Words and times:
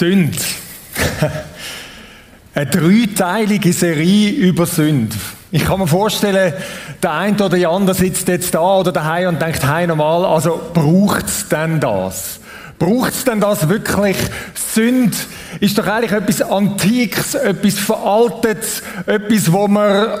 Sünde. 0.00 0.38
Eine 2.54 2.70
dreiteilige 2.70 3.70
Serie 3.74 4.30
über 4.30 4.64
Sünde. 4.64 5.14
Ich 5.50 5.62
kann 5.62 5.78
mir 5.78 5.86
vorstellen, 5.86 6.54
der 7.02 7.12
eine 7.12 7.34
oder 7.34 7.50
die 7.50 7.66
andere 7.66 7.94
sitzt 7.94 8.26
jetzt 8.28 8.54
da 8.54 8.78
oder 8.78 8.92
daheim 8.92 9.28
und 9.28 9.42
denkt, 9.42 9.62
hey, 9.62 9.86
normal, 9.86 10.24
also 10.24 10.58
braucht's 10.72 11.46
denn 11.50 11.80
das? 11.80 12.40
Braucht's 12.78 13.24
denn 13.24 13.40
das 13.40 13.68
wirklich? 13.68 14.16
Sünde 14.54 15.14
ist 15.60 15.76
doch 15.76 15.86
eigentlich 15.86 16.12
etwas 16.12 16.40
Antikes, 16.40 17.34
etwas 17.34 17.74
Veraltetes, 17.74 18.82
etwas, 19.04 19.52
wo 19.52 19.68
man 19.68 20.18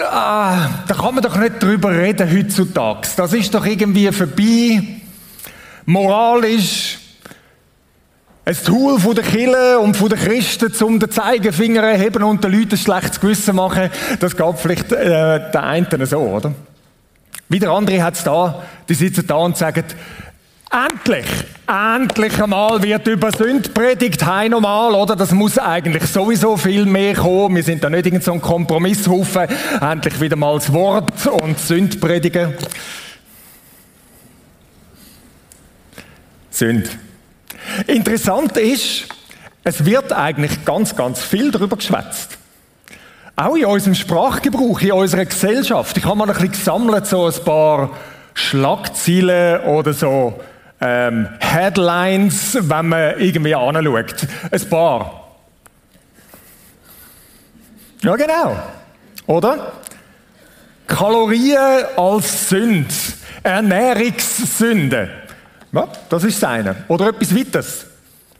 Ah, 0.00 0.68
da 0.88 0.94
kann 0.94 1.14
man 1.14 1.22
doch 1.22 1.36
nicht 1.36 1.62
drüber 1.62 1.92
reden 1.92 2.28
heutzutage. 2.28 3.06
Das 3.14 3.32
ist 3.34 3.54
doch 3.54 3.64
irgendwie 3.64 4.10
vorbei. 4.10 4.82
Moralisch. 5.84 6.91
Ein 8.44 8.56
Tool 8.64 8.98
von 8.98 9.14
der 9.14 9.22
Kirche 9.22 9.78
und 9.78 9.96
von 9.96 10.08
den 10.08 10.18
Christen, 10.18 10.72
um 10.84 10.98
den 10.98 11.10
Zeigefinger 11.10 11.94
zu 11.94 12.00
heben 12.00 12.22
und 12.24 12.42
den 12.42 12.52
Leuten 12.52 12.72
ein 12.72 12.76
schlechtes 12.76 13.20
Gewissen 13.20 13.54
machen, 13.54 13.88
das 14.18 14.36
geht 14.36 14.58
vielleicht 14.58 14.90
äh, 14.90 15.50
der 15.52 15.62
einen 15.62 16.06
so, 16.06 16.18
oder? 16.18 16.52
Wieder 17.48 17.70
andere 17.70 18.02
hat 18.02 18.14
es 18.14 18.24
da, 18.24 18.62
die 18.88 18.94
sitzen 18.94 19.26
da 19.26 19.36
und 19.36 19.56
sagen, 19.56 19.84
Endlich, 20.72 21.26
endlich 21.66 22.42
einmal 22.42 22.82
wird 22.82 23.06
über 23.06 23.30
Sünde 23.30 23.68
predigt, 23.68 24.24
hei 24.24 24.48
normal, 24.48 24.94
oder? 24.94 25.14
Das 25.14 25.30
muss 25.32 25.58
eigentlich 25.58 26.04
sowieso 26.04 26.56
viel 26.56 26.86
mehr 26.86 27.14
kommen. 27.14 27.56
Wir 27.56 27.62
sind 27.62 27.84
da 27.84 27.90
nicht 27.90 28.06
irgend 28.06 28.24
so 28.24 28.32
ein 28.32 28.40
Kompromisshaufen. 28.40 29.48
Endlich 29.82 30.18
wieder 30.18 30.36
mal 30.36 30.54
das 30.54 30.72
Wort 30.72 31.26
und 31.26 31.58
Sünde 31.58 31.98
predigen. 31.98 32.54
Sünde. 36.50 36.88
Interessant 37.86 38.56
ist, 38.56 39.06
es 39.64 39.84
wird 39.84 40.12
eigentlich 40.12 40.64
ganz, 40.64 40.96
ganz 40.96 41.22
viel 41.22 41.50
darüber 41.50 41.76
geschwätzt. 41.76 42.38
Auch 43.36 43.56
in 43.56 43.64
unserem 43.64 43.94
Sprachgebrauch, 43.94 44.80
in 44.80 44.92
unserer 44.92 45.24
Gesellschaft. 45.24 45.96
Ich 45.96 46.04
habe 46.04 46.16
mal 46.16 46.28
ein 46.28 46.34
bisschen 46.34 46.52
gesammelt, 46.52 47.06
so 47.06 47.26
ein 47.26 47.44
paar 47.44 47.90
Schlagzeilen 48.34 49.62
oder 49.62 49.92
so 49.92 50.40
ähm, 50.80 51.28
Headlines, 51.38 52.58
wenn 52.60 52.88
man 52.88 53.18
irgendwie 53.20 53.54
anschaut. 53.54 54.26
Ein 54.50 54.68
paar. 54.68 55.28
Ja, 58.02 58.16
genau. 58.16 58.56
Oder? 59.26 59.72
Kalorien 60.86 61.84
als 61.96 62.48
Sünde. 62.48 62.88
Ernährungssünde. 63.44 65.08
Ja, 65.72 65.88
das 66.08 66.24
ist 66.24 66.38
seine. 66.38 66.84
Oder 66.88 67.08
etwas 67.08 67.34
weiteres. 67.34 67.86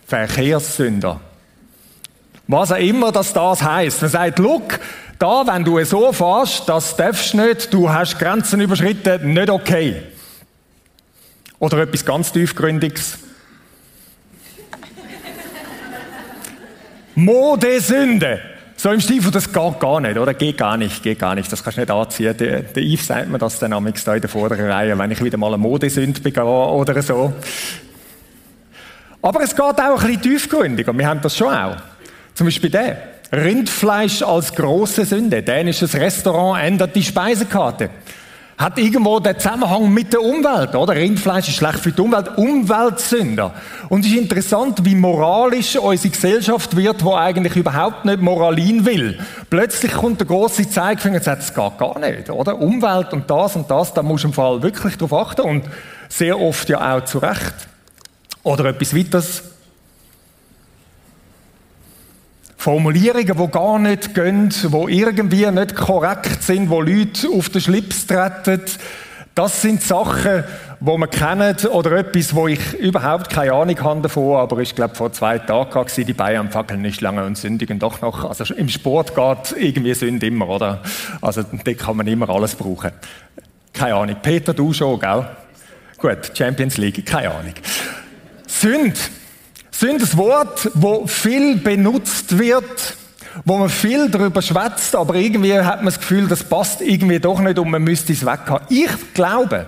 Verkehrssünder. 0.06 1.20
Was 2.46 2.72
auch 2.72 2.76
immer 2.76 3.10
das, 3.10 3.32
das 3.32 3.62
heißt. 3.62 4.02
Man 4.02 4.10
sagt, 4.10 4.38
look, 4.38 4.78
da, 5.18 5.46
wenn 5.46 5.64
du 5.64 5.82
so 5.84 6.12
fährst, 6.12 6.68
das 6.68 6.96
darfst 6.96 7.32
du 7.32 7.38
nicht, 7.38 7.72
du 7.72 7.88
hast 7.88 8.18
Grenzen 8.18 8.60
überschritten, 8.60 9.32
nicht 9.32 9.48
okay. 9.48 10.02
Oder 11.58 11.78
etwas 11.78 12.04
ganz 12.04 12.32
tiefgründiges. 12.32 13.18
Modesünde. 17.14 18.40
So 18.82 18.90
im 18.90 19.00
von, 19.00 19.30
das 19.30 19.52
geht 19.52 19.78
gar 19.78 20.00
nicht, 20.00 20.18
oder? 20.18 20.34
Geht 20.34 20.58
gar 20.58 20.76
nicht, 20.76 21.04
geht 21.04 21.20
gar 21.20 21.36
nicht. 21.36 21.52
Das 21.52 21.62
kannst 21.62 21.76
du 21.76 21.82
nicht 21.82 21.90
anziehen. 21.92 22.36
Der, 22.36 22.62
der 22.62 22.82
Yves 22.82 23.06
sagt 23.06 23.28
mir 23.28 23.38
das 23.38 23.60
dann 23.60 23.70
da 23.70 24.14
in 24.16 24.20
der 24.20 24.28
vorderen 24.28 24.68
Reihe, 24.68 24.98
wenn 24.98 25.08
ich 25.12 25.22
wieder 25.22 25.38
mal 25.38 25.54
eine 25.54 25.58
Modesünde 25.58 26.20
begehe 26.20 26.44
oder 26.44 27.00
so. 27.00 27.32
Aber 29.22 29.40
es 29.40 29.54
geht 29.54 29.60
auch 29.60 29.78
ein 29.78 29.94
bisschen 29.94 30.22
tiefgründiger. 30.22 30.92
Wir 30.98 31.06
haben 31.06 31.20
das 31.20 31.36
schon 31.36 31.54
auch. 31.54 31.76
Zum 32.34 32.48
Beispiel 32.48 32.70
der. 32.70 32.96
Rindfleisch 33.30 34.20
als 34.20 34.52
große 34.52 35.04
Sünde. 35.04 35.44
Dänisches 35.44 35.94
Restaurant 35.94 36.64
ändert 36.64 36.96
die 36.96 37.04
Speisekarte 37.04 37.88
hat 38.62 38.78
irgendwo 38.78 39.18
den 39.18 39.38
Zusammenhang 39.38 39.92
mit 39.92 40.12
der 40.12 40.22
Umwelt, 40.22 40.74
oder? 40.74 40.94
Rindfleisch 40.94 41.48
ist 41.48 41.56
schlecht 41.56 41.80
für 41.80 41.92
die 41.92 42.00
Umwelt, 42.00 42.36
Umweltsünder. 42.36 43.52
Und 43.88 44.04
es 44.04 44.12
ist 44.12 44.18
interessant, 44.18 44.84
wie 44.84 44.94
moralisch 44.94 45.76
unsere 45.76 46.10
Gesellschaft 46.10 46.76
wird, 46.76 47.04
wo 47.04 47.14
eigentlich 47.14 47.56
überhaupt 47.56 48.04
nicht 48.04 48.20
Moralin 48.20 48.86
will. 48.86 49.18
Plötzlich 49.50 49.92
kommt 49.92 50.20
der 50.20 50.28
große 50.28 50.70
Zeigefinger 50.70 51.16
und 51.16 51.24
sagt, 51.24 51.42
es 51.42 51.52
geht 51.52 51.78
gar 51.78 51.98
nicht, 51.98 52.30
oder? 52.30 52.60
Umwelt 52.60 53.12
und 53.12 53.28
das 53.28 53.56
und 53.56 53.70
das, 53.70 53.92
da 53.92 54.02
muss 54.02 54.22
du 54.22 54.28
im 54.28 54.32
Fall 54.32 54.62
wirklich 54.62 54.96
drauf 54.96 55.12
achten 55.12 55.42
und 55.42 55.64
sehr 56.08 56.40
oft 56.40 56.68
ja 56.68 56.96
auch 56.96 57.04
zu 57.04 57.18
Recht. 57.18 57.54
Oder 58.44 58.66
etwas 58.66 58.96
weiteres, 58.96 59.42
Formulierungen, 62.62 63.36
die 63.36 63.50
gar 63.50 63.76
nicht 63.80 64.14
gehen, 64.14 64.50
die 64.50 64.96
irgendwie 64.96 65.50
nicht 65.50 65.74
korrekt 65.74 66.44
sind, 66.44 66.70
wo 66.70 66.80
Leute 66.80 67.28
auf 67.28 67.48
den 67.48 67.60
Schlips 67.60 68.06
treten. 68.06 68.62
Das 69.34 69.62
sind 69.62 69.82
Sachen, 69.82 70.44
die 70.78 70.96
man 70.96 71.10
kennt 71.10 71.64
oder 71.64 71.90
etwas, 71.90 72.36
wo 72.36 72.46
ich 72.46 72.74
überhaupt 72.74 73.30
keine 73.30 73.54
Ahnung 73.54 73.82
habe 73.82 74.02
davon, 74.02 74.36
aber 74.36 74.58
ich 74.58 74.76
glaube 74.76 74.94
vor 74.94 75.12
zwei 75.12 75.40
Tagen 75.40 75.74
war 75.74 75.84
die 75.86 76.12
Bayern 76.12 76.52
fackeln 76.52 76.82
nicht 76.82 77.00
lange 77.00 77.24
und 77.24 77.36
sündigen 77.36 77.80
doch 77.80 78.00
noch. 78.00 78.26
Also 78.26 78.54
im 78.54 78.68
Sport 78.68 79.16
geht 79.16 79.60
irgendwie 79.60 79.94
Sünde 79.94 80.28
immer, 80.28 80.48
oder? 80.48 80.82
Also 81.20 81.42
da 81.42 81.74
kann 81.74 81.96
man 81.96 82.06
immer 82.06 82.30
alles 82.30 82.54
brauchen. 82.54 82.92
Keine 83.72 83.96
Ahnung. 83.96 84.16
Peter, 84.22 84.54
du 84.54 84.72
schon, 84.72 85.00
gell? 85.00 85.26
Gut, 85.98 86.30
Champions 86.32 86.76
League, 86.76 87.04
keine 87.04 87.32
Ahnung. 87.32 87.54
Sünde 88.46 89.00
sind 89.72 90.02
ein 90.02 90.16
Wort, 90.18 90.70
wo 90.74 91.06
viel 91.06 91.56
benutzt 91.56 92.38
wird, 92.38 92.96
wo 93.44 93.56
man 93.56 93.68
viel 93.68 94.10
darüber 94.10 94.42
schwätzt, 94.42 94.94
aber 94.94 95.14
irgendwie 95.14 95.58
hat 95.58 95.78
man 95.78 95.86
das 95.86 95.98
Gefühl, 95.98 96.28
das 96.28 96.44
passt 96.44 96.82
irgendwie 96.82 97.18
doch 97.18 97.40
nicht 97.40 97.58
und 97.58 97.70
man 97.70 97.82
müsste 97.82 98.12
es 98.12 98.24
weghaben. 98.24 98.66
Ich 98.68 99.14
glaube, 99.14 99.66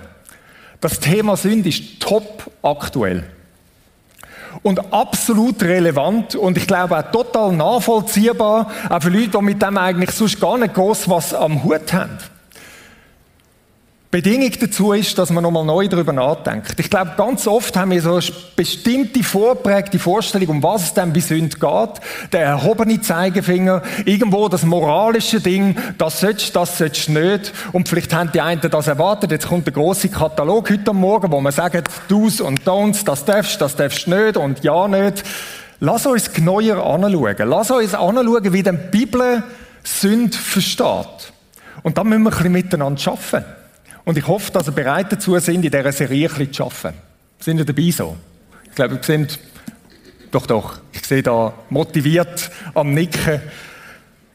das 0.79 0.99
Thema 0.99 1.35
Sünde 1.35 1.69
ist 1.69 1.99
top 1.99 2.51
aktuell. 2.61 3.23
Und 4.61 4.93
absolut 4.93 5.61
relevant 5.63 6.35
und 6.35 6.57
ich 6.57 6.65
glaube 6.65 6.97
auch 6.97 7.11
total 7.11 7.51
nachvollziehbar, 7.53 8.71
auch 8.89 9.01
für 9.01 9.09
Leute, 9.09 9.29
die 9.29 9.41
mit 9.41 9.61
dem 9.61 9.77
eigentlich 9.77 10.11
sonst 10.11 10.39
gar 10.39 10.57
nicht 10.57 10.73
groß 10.73 11.09
was 11.09 11.33
am 11.33 11.63
Hut 11.63 11.91
haben. 11.91 12.17
Bedingung 14.15 14.53
dazu 14.61 14.93
ist, 14.93 15.17
dass 15.17 15.29
man 15.29 15.43
nochmal 15.43 15.65
neu 15.65 15.89
darüber 15.89 16.13
nachdenkt. 16.13 16.79
Ich 16.79 16.89
glaube, 16.89 17.15
ganz 17.17 17.47
oft 17.47 17.75
haben 17.75 17.91
wir 17.91 18.01
so 18.01 18.13
eine 18.13 18.23
bestimmte 18.55 19.21
vorprägte 19.21 19.99
Vorstellung, 19.99 20.47
um 20.47 20.63
was 20.63 20.83
es 20.83 20.93
denn 20.93 21.11
bei 21.11 21.19
Sünde 21.19 21.57
geht. 21.57 22.31
Der 22.31 22.39
erhobene 22.39 23.01
Zeigefinger, 23.01 23.81
irgendwo 24.05 24.47
das 24.47 24.63
moralische 24.63 25.41
Ding, 25.41 25.75
das 25.97 26.21
sollst, 26.21 26.55
das 26.55 26.77
sollst 26.77 27.09
nicht. 27.09 27.51
Und 27.73 27.89
vielleicht 27.89 28.13
haben 28.13 28.31
die 28.31 28.39
einen 28.39 28.61
das 28.61 28.87
erwartet. 28.87 29.31
Jetzt 29.31 29.49
kommt 29.49 29.65
der 29.65 29.73
große 29.73 30.07
Katalog 30.07 30.69
heute 30.69 30.93
Morgen, 30.93 31.29
wo 31.29 31.41
man 31.41 31.51
sagt, 31.51 31.89
Do's 32.07 32.39
und 32.39 32.61
Don'ts, 32.61 33.03
das 33.03 33.25
darfst, 33.25 33.59
das 33.59 33.75
darfst 33.75 34.07
nicht 34.07 34.37
und 34.37 34.63
ja 34.63 34.87
nicht. 34.87 35.25
Lass 35.81 36.05
uns 36.05 36.31
genauer 36.31 36.77
anschauen. 36.77 37.35
Lass 37.39 37.69
uns 37.69 37.93
anschauen, 37.93 38.53
wie 38.53 38.63
die 38.63 38.71
Bibel 38.71 39.43
Sünde 39.83 40.37
versteht. 40.37 41.33
Und 41.83 41.97
dann 41.97 42.07
müssen 42.07 42.23
wir 42.23 42.29
ein 42.29 42.37
bisschen 42.37 42.51
miteinander 42.53 43.11
arbeiten. 43.11 43.64
Und 44.05 44.17
ich 44.17 44.27
hoffe, 44.27 44.51
dass 44.51 44.67
ihr 44.67 44.71
bereit 44.71 45.11
dazu 45.11 45.37
sind, 45.39 45.65
in 45.65 45.71
dieser 45.71 45.91
Serie 45.91 46.29
ein 46.29 46.35
bisschen 46.35 46.53
zu 46.53 46.63
arbeiten. 46.63 46.97
Sind 47.39 47.57
ihr 47.57 47.65
dabei 47.65 47.91
so? 47.91 48.15
Ich 48.69 48.75
glaube, 48.75 48.95
wir 48.95 49.03
sind, 49.03 49.39
doch, 50.31 50.45
doch, 50.45 50.79
ich 50.93 51.05
sehe 51.05 51.23
da 51.23 51.53
motiviert 51.69 52.51
am 52.75 52.93
Nicken. 52.93 53.41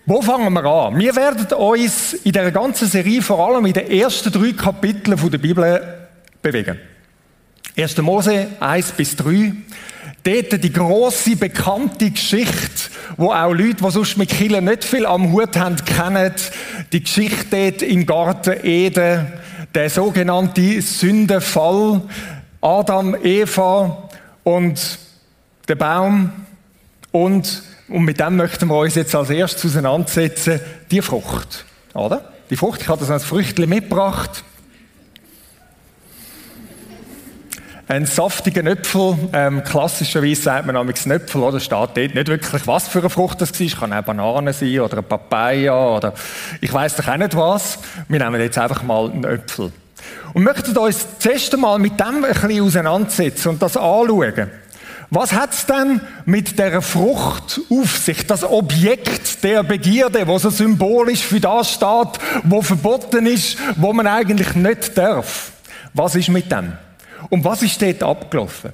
Wo 0.06 0.20
fangen 0.20 0.52
wir 0.52 0.64
an? 0.64 0.98
Wir 0.98 1.14
werden 1.14 1.46
uns 1.54 2.14
in 2.14 2.32
der 2.32 2.50
ganzen 2.50 2.88
Serie 2.88 3.22
vor 3.22 3.46
allem 3.46 3.64
in 3.66 3.72
den 3.72 3.88
ersten 3.88 4.32
drei 4.32 4.52
Kapiteln 4.52 5.30
der 5.30 5.38
Bibel 5.38 5.98
bewegen. 6.42 6.78
1. 7.76 7.96
Mose 7.98 8.48
1 8.58 8.92
bis 8.92 9.14
3. 9.14 9.52
Dort 10.24 10.64
die 10.64 10.72
große 10.72 11.36
bekannte 11.36 12.10
Geschichte, 12.10 12.90
wo 13.16 13.32
auch 13.32 13.52
Leute, 13.52 13.76
die 13.84 13.90
sonst 13.90 14.18
mit 14.18 14.30
Kindern 14.30 14.64
nicht 14.64 14.84
viel 14.84 15.06
am 15.06 15.32
Hut 15.32 15.56
haben, 15.56 15.76
kennen. 15.76 16.34
Die 16.92 17.02
Geschichte 17.02 17.46
dort 17.50 17.82
im 17.82 18.04
Garten 18.04 18.64
Eden 18.64 19.39
der 19.74 19.90
sogenannte 19.90 20.80
Sündenfall, 20.82 22.02
Adam, 22.60 23.16
Eva 23.22 24.08
und 24.42 24.98
der 25.68 25.74
Baum 25.76 26.32
und, 27.12 27.62
und 27.88 28.04
mit 28.04 28.20
dem 28.20 28.36
möchten 28.36 28.68
wir 28.68 28.78
uns 28.78 28.94
jetzt 28.94 29.14
als 29.14 29.30
erstes 29.30 29.64
auseinandersetzen, 29.72 30.60
die 30.90 31.02
Frucht, 31.02 31.64
oder? 31.94 32.32
Die 32.50 32.56
Frucht, 32.56 32.82
ich 32.82 32.88
habe 32.88 33.00
das 33.00 33.10
als 33.10 33.24
Früchtchen 33.24 33.68
mitgebracht. 33.68 34.44
Ein 37.90 38.06
saftiger 38.06 38.64
Äpfel, 38.66 39.18
ähm, 39.32 39.64
klassischerweise 39.64 40.42
sagt 40.42 40.64
man 40.64 40.76
nämlich 40.76 41.04
Äpfel, 41.04 41.42
oder? 41.42 41.58
Steht 41.58 41.72
dort 41.72 41.96
nicht 41.96 42.28
wirklich, 42.28 42.64
was 42.68 42.86
für 42.86 43.00
eine 43.00 43.10
Frucht 43.10 43.40
das 43.40 43.58
war. 43.58 43.80
Kann 43.80 43.92
auch 43.92 44.04
Banane 44.04 44.52
sein 44.52 44.78
oder 44.78 44.98
eine 44.98 45.02
Papaya 45.02 45.96
oder 45.96 46.14
ich 46.60 46.72
weiß 46.72 46.94
doch 46.94 47.08
auch 47.08 47.16
nicht 47.16 47.36
was. 47.36 47.80
Wir 48.06 48.20
nehmen 48.20 48.40
jetzt 48.40 48.58
einfach 48.58 48.84
mal 48.84 49.10
einen 49.10 49.24
Äpfel. 49.24 49.72
Und 50.34 50.44
möchten 50.44 50.78
uns 50.78 51.04
zuerst 51.18 51.52
einmal 51.52 51.80
mit 51.80 51.98
dem 51.98 52.24
ein 52.24 52.32
bisschen 52.32 52.62
auseinandersetzen 52.62 53.48
und 53.48 53.60
das 53.60 53.76
anschauen. 53.76 54.50
Was 55.10 55.32
hat's 55.32 55.66
denn 55.66 56.00
mit 56.26 56.60
der 56.60 56.82
Frucht 56.82 57.60
auf 57.68 57.98
sich? 57.98 58.24
Das 58.24 58.44
Objekt 58.44 59.42
der 59.42 59.64
Begierde, 59.64 60.28
wo 60.28 60.38
so 60.38 60.50
symbolisch 60.50 61.24
für 61.24 61.40
das 61.40 61.72
steht, 61.72 62.20
wo 62.44 62.62
verboten 62.62 63.26
ist, 63.26 63.58
wo 63.74 63.92
man 63.92 64.06
eigentlich 64.06 64.54
nicht 64.54 64.96
darf. 64.96 65.50
Was 65.92 66.14
ist 66.14 66.28
mit 66.28 66.52
dem? 66.52 66.74
Und 67.28 67.44
was 67.44 67.62
ist 67.62 67.82
dort 67.82 68.02
abgelaufen? 68.02 68.72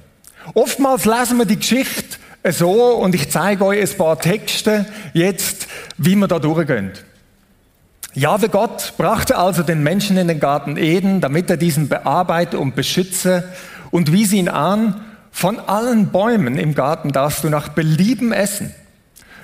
Oftmals 0.53 1.05
lesen 1.05 1.37
wir 1.37 1.45
die 1.45 1.59
Geschichte 1.59 2.17
so 2.49 2.95
und 2.95 3.13
ich 3.15 3.29
zeige 3.29 3.65
euch 3.65 3.81
ein 3.81 3.97
paar 3.97 4.19
Texte 4.19 4.85
jetzt, 5.13 5.67
wie 5.97 6.15
wir 6.15 6.27
da 6.27 6.39
durchgehen. 6.39 6.91
Jahwe 8.13 8.49
Gott 8.49 8.93
brachte 8.97 9.37
also 9.37 9.63
den 9.63 9.83
Menschen 9.83 10.17
in 10.17 10.27
den 10.27 10.39
Garten 10.39 10.77
Eden, 10.77 11.21
damit 11.21 11.49
er 11.49 11.57
diesen 11.57 11.87
bearbeite 11.87 12.57
und 12.57 12.75
beschütze 12.75 13.43
und 13.91 14.11
wies 14.11 14.33
ihn 14.33 14.49
an, 14.49 15.03
von 15.31 15.59
allen 15.59 16.07
Bäumen 16.07 16.57
im 16.57 16.73
Garten 16.73 17.11
darfst 17.11 17.43
du 17.43 17.49
nach 17.49 17.69
Belieben 17.69 18.31
essen. 18.31 18.73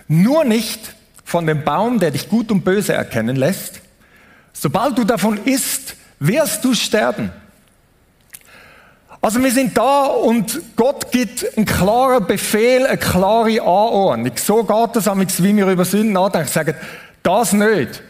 Nur 0.07 0.43
nicht 0.43 0.95
von 1.23 1.45
dem 1.45 1.63
Baum, 1.63 1.99
der 1.99 2.09
dich 2.09 2.29
gut 2.29 2.51
und 2.51 2.65
böse 2.65 2.93
erkennen 2.93 3.35
lässt. 3.35 3.81
Sobald 4.53 4.97
du 4.97 5.03
davon 5.03 5.37
isst, 5.45 5.95
wirst 6.19 6.65
du 6.65 6.73
sterben. 6.73 7.31
Also 9.23 9.41
wir 9.41 9.51
sind 9.53 9.77
da 9.77 10.03
und 10.03 10.59
Gott 10.75 11.09
gibt 11.09 11.55
einen 11.55 11.65
klaren 11.65 12.27
Befehl, 12.27 12.85
eine 12.85 12.97
klare 12.97 13.61
Anordnung. 13.61 14.33
So 14.35 14.65
geht 14.65 14.95
das, 14.97 15.41
wie 15.41 15.55
wir 15.55 15.65
über 15.67 15.85
Sünden 15.85 16.11
nachdenken. 16.11 16.49
Sagen, 16.49 16.75
das 17.23 17.53
nicht. 17.53 18.03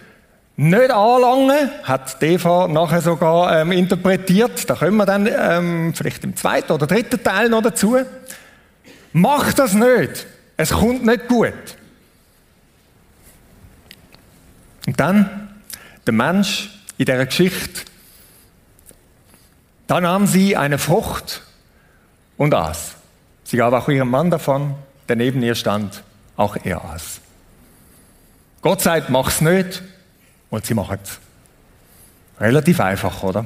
Nicht 0.56 0.90
anlangen, 0.90 1.70
hat 1.84 2.18
Eva 2.24 2.68
nachher 2.68 3.02
sogar 3.02 3.62
ähm, 3.62 3.72
interpretiert. 3.74 4.68
Da 4.68 4.74
kommen 4.74 4.98
wir 4.98 5.06
dann 5.06 5.30
ähm, 5.32 5.94
vielleicht 5.96 6.24
im 6.24 6.36
zweiten 6.36 6.72
oder 6.72 6.88
dritten 6.88 7.22
Teil 7.22 7.48
noch 7.48 7.62
dazu. 7.62 7.96
Mach 9.12 9.54
das 9.54 9.76
nicht. 9.76 10.26
Es 10.58 10.72
kommt 10.72 11.06
nicht 11.06 11.28
gut. 11.28 11.54
Und 14.88 15.00
dann 15.00 15.60
der 16.08 16.14
Mensch 16.16 16.72
in 16.98 17.06
dieser 17.06 17.28
Geschichte. 17.28 17.93
Da 19.94 20.02
nahm 20.02 20.26
sie 20.26 20.58
eine 20.58 20.80
Frucht 20.80 21.44
und 22.36 22.52
aß. 22.56 22.96
Sie 23.44 23.58
gab 23.58 23.74
auch 23.74 23.88
ihrem 23.90 24.10
Mann 24.10 24.32
davon, 24.32 24.74
der 25.08 25.18
neben 25.18 25.44
ihr 25.44 25.54
stand, 25.54 26.02
auch 26.36 26.58
er 26.64 26.84
aß. 26.84 27.22
Gott 28.64 28.82
sagt, 28.82 29.12
mach's 29.12 29.40
nicht. 29.40 29.84
Und 30.50 30.66
sie 30.66 30.74
machen 30.74 30.98
es. 31.04 31.20
Relativ 32.42 32.80
einfach, 32.80 33.22
oder? 33.22 33.46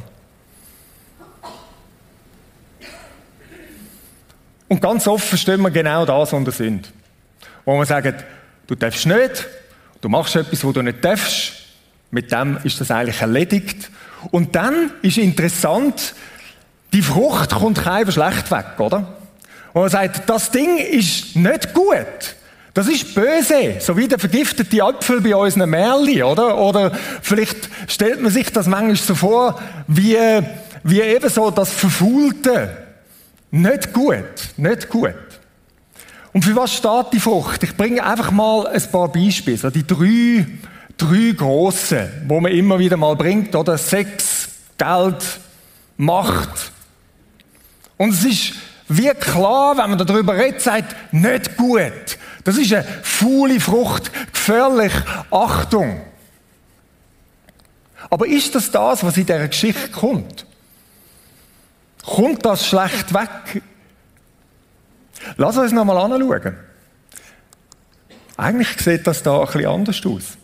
Und 4.69 4.81
ganz 4.81 5.05
oft 5.05 5.27
verstehen 5.27 5.59
wir 5.59 5.71
genau 5.71 6.05
das 6.05 6.31
unter 6.31 6.53
Sünde. 6.53 6.87
Wo 7.65 7.75
man 7.75 7.85
sagt, 7.85 8.23
du 8.67 8.75
darfst 8.75 9.05
nicht, 9.05 9.45
du 9.99 10.07
machst 10.07 10.37
etwas, 10.37 10.63
wo 10.63 10.71
du 10.71 10.81
nicht 10.81 11.03
darfst, 11.03 11.51
mit 12.09 12.31
dem 12.31 12.57
ist 12.63 12.79
das 12.79 12.89
eigentlich 12.89 13.19
erledigt. 13.19 13.91
Und 14.31 14.55
dann 14.55 14.91
ist 15.01 15.17
interessant, 15.17 16.15
die 16.97 17.03
Frucht 17.03 17.53
kommt 17.53 17.77
keinem 17.77 18.11
schlecht 18.11 18.49
weg, 18.49 18.79
oder? 18.79 19.05
Und 19.71 19.81
man 19.81 19.89
sagt, 19.91 20.27
das 20.27 20.49
Ding 20.49 20.79
ist 20.79 21.35
nicht 21.35 21.71
gut. 21.75 22.35
Das 22.73 22.87
ist 22.87 23.13
böse, 23.13 23.75
so 23.79 23.95
wie 23.95 24.07
der 24.07 24.17
vergiftete 24.17 24.83
Apfel 24.83 25.21
bei 25.21 25.35
unseren 25.35 25.69
Märli, 25.69 26.23
oder? 26.23 26.57
Oder 26.57 26.91
vielleicht 27.21 27.69
stellt 27.87 28.19
man 28.19 28.31
sich 28.31 28.51
das 28.51 28.65
manchmal 28.65 28.95
so 28.95 29.13
vor, 29.13 29.61
wie, 29.87 30.17
wie 30.83 31.01
eben 31.01 31.29
so 31.29 31.51
das 31.51 31.71
Verfaulte. 31.71 32.75
Nicht 33.51 33.93
gut, 33.93 34.25
nicht 34.57 34.89
gut. 34.89 35.13
Und 36.33 36.45
für 36.45 36.55
was 36.55 36.73
steht 36.73 37.13
die 37.13 37.19
Frucht? 37.19 37.61
Ich 37.61 37.77
bringe 37.77 38.03
einfach 38.03 38.31
mal 38.31 38.65
ein 38.65 38.91
paar 38.91 39.11
Beispiele, 39.11 39.57
so 39.57 39.69
die 39.69 39.85
drei, 39.85 40.47
drei 40.97 41.35
grossen, 41.37 42.09
wo 42.27 42.39
man 42.39 42.51
immer 42.53 42.79
wieder 42.79 42.97
mal 42.97 43.15
bringt, 43.15 43.55
oder? 43.55 43.77
Sex, 43.77 44.49
Geld, 44.79 45.23
Macht. 45.97 46.71
Und 47.97 48.09
es 48.09 48.23
ist 48.23 48.53
wie 48.89 49.09
klar, 49.09 49.77
wenn 49.77 49.89
man 49.89 49.97
darüber 49.97 50.35
redet, 50.35 50.61
sagt, 50.61 50.95
nicht 51.13 51.57
gut. 51.57 52.17
Das 52.43 52.57
ist 52.57 52.73
eine 52.73 52.83
faule 53.03 53.59
Frucht, 53.59 54.11
gefährlich, 54.31 54.93
Achtung. 55.29 56.01
Aber 58.09 58.25
ist 58.27 58.55
das 58.55 58.71
das, 58.71 59.03
was 59.03 59.17
in 59.17 59.25
dieser 59.25 59.47
Geschichte 59.47 59.89
kommt? 59.89 60.45
Kommt 62.05 62.45
das 62.45 62.65
schlecht 62.65 63.13
weg? 63.13 63.61
Lass 65.35 65.57
uns 65.57 65.73
nochmal 65.73 65.97
anschauen. 65.97 66.55
Eigentlich 68.37 68.69
sieht 68.79 69.05
das 69.05 69.23
da 69.23 69.39
ein 69.39 69.45
bisschen 69.47 69.65
anders 69.65 70.05
aus. 70.05 70.37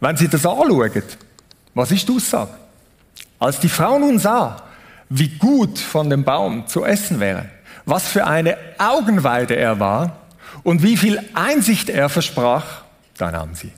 Wenn 0.00 0.16
Sie 0.16 0.28
das 0.28 0.44
anschauen, 0.44 1.02
was 1.72 1.90
ist 1.92 2.06
die 2.06 2.12
Aussage? 2.12 2.52
Als 3.38 3.60
die 3.60 3.68
Frau 3.68 3.98
nun 3.98 4.18
sah, 4.18 4.62
wie 5.08 5.28
gut 5.28 5.78
von 5.78 6.10
dem 6.10 6.24
Baum 6.24 6.66
zu 6.66 6.84
essen 6.84 7.20
wäre, 7.20 7.48
was 7.84 8.08
für 8.08 8.26
eine 8.26 8.56
Augenweide 8.78 9.56
er 9.56 9.78
war 9.78 10.18
und 10.62 10.82
wie 10.82 10.96
viel 10.96 11.20
Einsicht 11.34 11.88
er 11.88 12.08
versprach, 12.08 12.82
da 13.16 13.30
nahm 13.30 13.54
sie. 13.54 13.72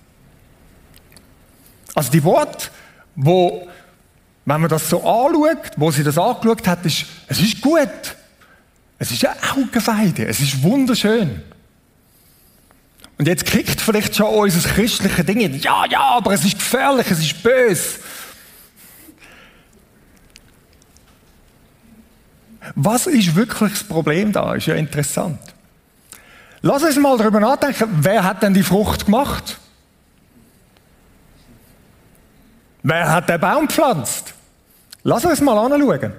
Also 1.94 2.10
die 2.10 2.25
Wort, 2.25 2.70
wo, 3.16 3.69
wenn 4.44 4.60
man 4.60 4.70
das 4.70 4.88
so 4.88 4.98
anschaut, 4.98 5.72
wo 5.76 5.90
sie 5.90 6.04
das 6.04 6.16
angeschaut 6.16 6.66
hat, 6.66 6.86
ist, 6.86 7.06
es 7.26 7.40
ist 7.40 7.60
gut. 7.60 8.16
Es 8.98 9.10
ist 9.10 9.24
eine 9.26 9.36
Augenweide. 9.52 10.26
Es 10.26 10.40
ist 10.40 10.62
wunderschön. 10.62 11.42
Und 13.19 13.26
jetzt 13.26 13.46
kriegt 13.46 13.81
vielleicht 13.81 14.14
schon 14.14 14.29
unser 14.29 14.69
christliche 14.69 15.24
Ding, 15.24 15.41
ja, 15.60 15.84
ja, 15.91 16.00
aber 16.00 16.32
es 16.32 16.44
ist 16.44 16.56
gefährlich, 16.56 17.10
es 17.10 17.19
ist 17.19 17.43
böse. 17.43 17.98
Was 22.74 23.06
ist 23.06 23.34
wirklich 23.34 23.72
das 23.72 23.84
Problem 23.84 24.32
da? 24.32 24.55
Ist 24.55 24.67
ja 24.67 24.74
interessant. 24.74 25.38
Lass 26.60 26.82
uns 26.82 26.96
mal 26.96 27.17
darüber 27.17 27.41
nachdenken, 27.41 27.88
wer 28.00 28.24
hat 28.24 28.43
denn 28.43 28.55
die 28.55 28.62
Frucht 28.62 29.06
gemacht? 29.06 29.58
Wer 32.82 33.10
hat 33.10 33.29
den 33.29 33.41
Baum 33.41 33.67
gepflanzt? 33.67 34.34
Lass 35.03 35.24
uns 35.24 35.41
mal 35.41 35.56
anschauen. 35.58 36.12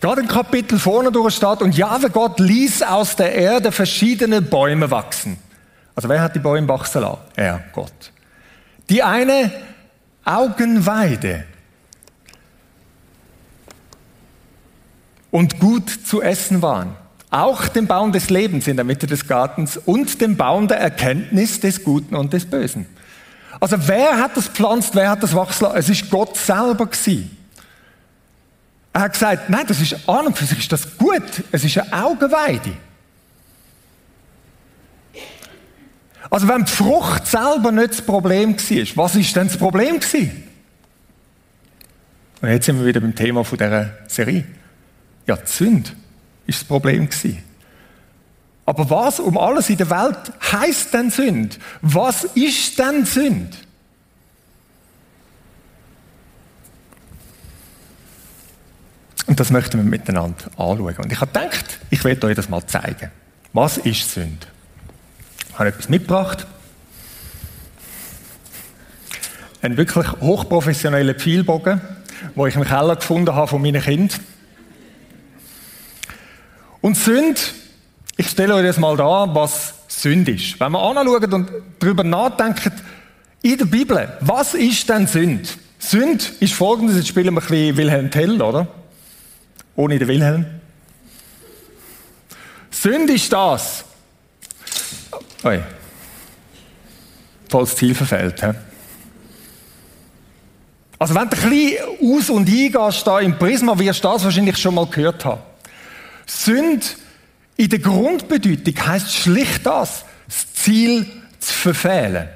Gerade 0.00 0.20
im 0.20 0.28
Kapitel 0.28 0.78
vorne 0.78 1.10
durch 1.10 1.34
steht, 1.34 1.60
und 1.60 1.76
Jahwe 1.76 2.08
Gott 2.10 2.38
ließ 2.38 2.82
aus 2.82 3.16
der 3.16 3.34
Erde 3.34 3.72
verschiedene 3.72 4.40
Bäume 4.40 4.90
wachsen. 4.90 5.38
Also 5.94 6.08
wer 6.08 6.20
hat 6.20 6.36
die 6.36 6.38
Bäume 6.38 6.68
wachsen 6.68 7.02
lassen? 7.02 7.18
Er, 7.34 7.64
Gott. 7.72 8.12
Die 8.88 9.02
eine 9.02 9.50
Augenweide 10.24 11.44
und 15.30 15.60
gut 15.60 15.90
zu 15.90 16.22
essen 16.22 16.62
waren. 16.62 16.96
Auch 17.30 17.68
den 17.68 17.86
Baum 17.86 18.12
des 18.12 18.30
Lebens 18.30 18.66
in 18.66 18.76
der 18.76 18.84
Mitte 18.84 19.06
des 19.06 19.26
Gartens 19.26 19.76
und 19.76 20.20
den 20.20 20.36
Baum 20.36 20.68
der 20.68 20.78
Erkenntnis 20.78 21.60
des 21.60 21.84
Guten 21.84 22.14
und 22.14 22.32
des 22.32 22.46
Bösen. 22.46 22.86
Also 23.60 23.76
wer 23.86 24.18
hat 24.18 24.36
das 24.36 24.48
pflanzt, 24.48 24.94
wer 24.94 25.10
hat 25.10 25.22
das 25.22 25.34
wachsen 25.34 25.64
lassen? 25.64 25.76
Es 25.76 25.88
ist 25.88 26.10
Gott 26.10 26.36
selber 26.36 26.86
gewesen. 26.86 27.36
Er 28.92 29.02
hat 29.02 29.12
gesagt, 29.12 29.50
nein, 29.50 29.64
das 29.66 29.80
ist 29.80 30.08
an 30.08 30.26
und 30.26 30.38
für 30.38 30.44
sich 30.44 30.58
ist 30.58 30.72
das 30.72 30.96
gut. 30.96 31.22
Es 31.52 31.64
ist 31.64 31.76
eine 31.78 31.92
Augenweide. 32.04 32.72
Also 36.30 36.48
wenn 36.48 36.64
die 36.64 36.72
Frucht 36.72 37.26
selber 37.26 37.72
nicht 37.72 37.90
das 37.90 38.02
Problem 38.02 38.56
war, 38.56 39.04
was 39.04 39.14
ist 39.16 39.34
denn 39.36 39.48
das 39.48 39.56
Problem 39.56 40.00
gewesen? 40.00 40.44
Und 42.40 42.48
jetzt 42.48 42.66
sind 42.66 42.78
wir 42.78 42.86
wieder 42.86 43.00
beim 43.00 43.14
Thema 43.14 43.42
dieser 43.42 43.90
Serie. 44.06 44.44
Ja, 45.28 45.36
die 45.36 45.46
Sünde 45.46 45.90
ist 46.46 46.62
das 46.62 46.66
Problem. 46.66 47.06
Aber 48.64 48.90
was 48.90 49.20
um 49.20 49.36
alles 49.36 49.68
in 49.68 49.76
der 49.76 49.90
Welt 49.90 50.32
heißt 50.50 50.92
denn 50.94 51.10
Sünd? 51.10 51.58
Was 51.82 52.24
ist 52.24 52.78
denn 52.78 53.04
Sünd? 53.04 53.54
Und 59.26 59.38
das 59.38 59.50
möchten 59.50 59.76
wir 59.76 59.84
miteinander 59.84 60.46
anschauen. 60.56 60.96
Und 60.96 61.12
ich 61.12 61.20
habe 61.20 61.30
gedacht, 61.30 61.78
ich 61.90 62.02
werde 62.04 62.26
euch 62.26 62.34
das 62.34 62.48
mal 62.48 62.66
zeigen. 62.66 63.10
Was 63.52 63.76
ist 63.76 64.10
Sünd? 64.14 64.46
Ich 65.50 65.58
habe 65.58 65.68
etwas 65.68 65.90
mitgebracht. 65.90 66.46
Ein 69.60 69.76
wirklich 69.76 70.10
hochprofessioneller 70.20 71.14
Pfeilbogen, 71.14 71.82
wo 72.34 72.46
ich 72.46 72.54
im 72.54 72.64
Keller 72.64 72.96
gefunden 72.96 73.34
habe 73.34 73.48
von 73.48 73.60
meinen 73.60 73.82
Kindern. 73.82 74.20
Und 76.88 76.94
Sünd, 76.94 77.52
ich 78.16 78.30
stelle 78.30 78.54
euch 78.54 78.64
das 78.64 78.78
mal 78.78 78.96
da, 78.96 79.28
was 79.34 79.74
Sünd 79.88 80.26
ist. 80.26 80.58
Wenn 80.58 80.72
wir 80.72 80.80
anschauen 80.80 81.34
und 81.34 81.50
darüber 81.78 82.02
nachdenken, 82.02 82.72
in 83.42 83.58
der 83.58 83.66
Bibel, 83.66 84.16
was 84.20 84.54
ist 84.54 84.88
denn 84.88 85.06
Sünd? 85.06 85.58
Sünd 85.78 86.32
ist 86.40 86.54
folgendes, 86.54 86.96
jetzt 86.96 87.08
spielen 87.08 87.34
wir 87.34 87.42
ein 87.42 87.46
bisschen 87.46 87.76
Wilhelm 87.76 88.10
Tell, 88.10 88.40
oder? 88.40 88.68
Ohne 89.76 89.98
den 89.98 90.08
Wilhelm. 90.08 90.46
Sünde 92.70 93.12
ist 93.12 93.30
das. 93.30 93.84
Oi. 95.44 95.60
Volles 97.50 97.76
Ziel 97.76 97.94
verfehlt. 97.94 98.40
He? 98.40 98.52
Also 100.98 101.14
wenn 101.14 101.28
du 101.28 101.36
ein 101.36 101.50
bisschen 101.50 101.84
aus- 102.00 102.30
und 102.30 102.48
eingehst 102.48 103.06
da 103.06 103.20
im 103.20 103.38
Prisma, 103.38 103.78
wirst 103.78 104.02
du 104.02 104.08
das 104.08 104.24
wahrscheinlich 104.24 104.56
schon 104.56 104.74
mal 104.74 104.86
gehört 104.86 105.22
haben. 105.26 105.47
Sünde 106.28 106.86
in 107.56 107.68
der 107.68 107.78
Grundbedeutung 107.80 108.86
heißt 108.86 109.12
schlicht 109.12 109.66
das, 109.66 110.04
das 110.26 110.54
Ziel 110.54 111.06
zu 111.38 111.52
verfehlen. 111.52 112.28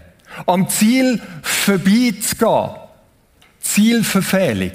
Am 0.47 0.69
Ziel 0.69 1.21
vorbeizugehen. 1.43 2.83
Zielverfehlung. 3.61 4.73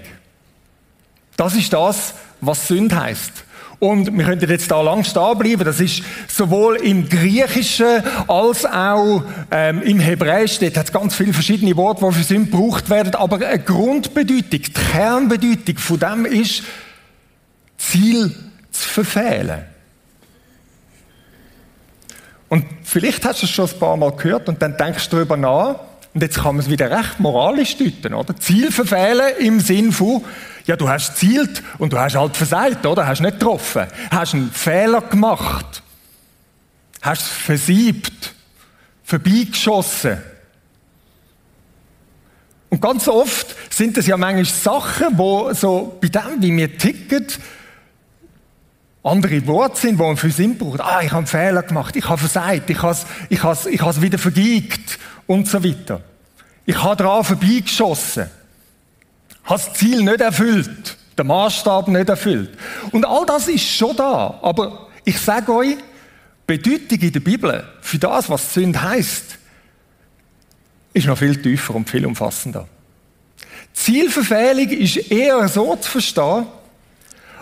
Das 1.36 1.56
ist 1.56 1.74
das, 1.74 2.14
was 2.40 2.68
Sünde 2.68 3.00
heißt. 3.00 3.32
Und 3.80 4.18
wir 4.18 4.26
könnten 4.26 4.50
jetzt 4.50 4.72
da 4.72 4.82
lang 4.82 5.04
stehen 5.04 5.38
bleiben. 5.38 5.64
Das 5.64 5.80
ist 5.80 6.02
sowohl 6.28 6.78
im 6.78 7.08
Griechischen 7.08 8.02
als 8.28 8.66
auch 8.66 9.24
ähm, 9.52 9.84
im 9.84 10.00
Hebräischen. 10.00 10.62
Dort 10.62 10.78
hat 10.78 10.86
es 10.88 10.94
ganz 10.94 11.16
viele 11.16 11.34
verschiedene 11.34 11.76
Worte, 11.76 12.06
die 12.08 12.12
für 12.14 12.24
Sünde 12.24 12.50
gebraucht 12.50 12.90
werden. 12.90 13.14
Aber 13.16 13.46
eine 13.46 13.60
Grundbedeutung, 13.60 14.50
die 14.50 14.62
Kernbedeutung 14.62 15.78
von 15.78 16.00
dem 16.00 16.26
ist, 16.26 16.64
Ziel 17.78 18.34
zu 18.80 18.90
verfehlen. 18.90 19.66
Und 22.50 22.66
vielleicht 22.84 23.26
hast 23.26 23.42
du 23.42 23.46
es 23.46 23.52
schon 23.52 23.70
ein 23.70 23.80
paar 23.80 23.98
Mal 23.98 24.12
gehört 24.14 24.48
und 24.48 24.62
dann 24.62 24.78
denkst 24.78 25.10
du 25.10 25.18
darüber 25.18 25.38
nach. 25.38 25.76
Und 26.14 26.22
jetzt 26.22 26.38
kann 26.38 26.56
man 26.56 26.60
es 26.60 26.70
wieder 26.70 26.90
recht 26.90 27.20
moralisch 27.20 27.78
deuten, 27.78 28.14
oder? 28.14 28.36
Ziel 28.38 28.72
verfehlen 28.72 29.36
im 29.40 29.60
Sinn 29.60 29.92
von, 29.92 30.24
ja, 30.66 30.76
du 30.76 30.90
hast 30.90 31.18
zielt 31.18 31.62
und 31.78 31.94
du 31.94 32.00
hast 32.00 32.16
halt 32.16 32.36
versagt, 32.36 32.86
oder? 32.86 33.06
Hast 33.06 33.22
nicht 33.22 33.40
getroffen. 33.40 33.86
Hast 34.10 34.34
einen 34.34 34.52
Fehler 34.52 35.02
gemacht. 35.02 35.84
Hast 37.02 37.22
es 37.24 37.28
versiebt. 37.28 38.34
Vorbeigeschossen. 39.04 40.18
Und 42.70 42.82
ganz 42.82 43.08
oft 43.08 43.56
sind 43.74 43.96
das 43.96 44.08
ja 44.08 44.18
manchmal 44.18 44.46
Sachen, 44.46 45.18
wo 45.18 45.54
so 45.54 45.98
bei 46.02 46.10
dem, 46.10 46.42
wie 46.42 46.58
wir 46.58 46.78
ticken, 46.78 47.28
andere 49.08 49.46
Worte 49.48 49.80
sind, 49.80 50.00
die 50.00 50.04
man 50.04 50.18
für 50.18 50.30
Sinn 50.30 50.58
braucht. 50.58 50.82
Ah, 50.82 51.02
ich 51.02 51.12
habe 51.12 51.20
einen 51.20 51.28
Fehler 51.28 51.64
gemacht, 51.64 51.96
ich 51.96 52.08
habe 52.08 52.18
versagt, 52.18 52.70
ich 52.70 52.82
habe 52.82 52.92
es, 52.94 53.66
ich 53.66 53.82
ich 53.82 54.02
wieder 54.02 54.18
vergeigt 54.18 55.00
und 55.26 55.48
so 55.48 55.64
weiter. 55.64 56.02
Ich 56.66 56.82
habe 56.82 56.96
daran 56.96 57.24
vorbeigeschossen. 57.24 58.28
Habe 59.44 59.62
das 59.64 59.74
Ziel 59.74 60.04
nicht 60.04 60.20
erfüllt. 60.20 60.98
Den 61.18 61.28
Maßstab 61.28 61.88
nicht 61.88 62.10
erfüllt. 62.10 62.52
Und 62.92 63.06
all 63.06 63.26
das 63.26 63.48
ist 63.48 63.66
schon 63.66 63.96
da. 63.96 64.38
Aber 64.42 64.88
ich 65.04 65.20
sage 65.20 65.54
euch, 65.54 65.78
Bedeutung 66.46 67.00
in 67.00 67.12
der 67.12 67.20
Bibel 67.20 67.64
für 67.82 67.98
das, 67.98 68.30
was 68.30 68.54
Sünde 68.54 68.82
heißt, 68.82 69.38
ist 70.94 71.08
noch 71.08 71.18
viel 71.18 71.42
tiefer 71.42 71.76
und 71.76 71.90
viel 71.90 72.06
umfassender. 72.06 72.68
Zielverfehlung 73.74 74.70
ist 74.70 75.12
eher 75.12 75.48
so 75.48 75.76
zu 75.76 75.92
verstehen, 75.92 76.48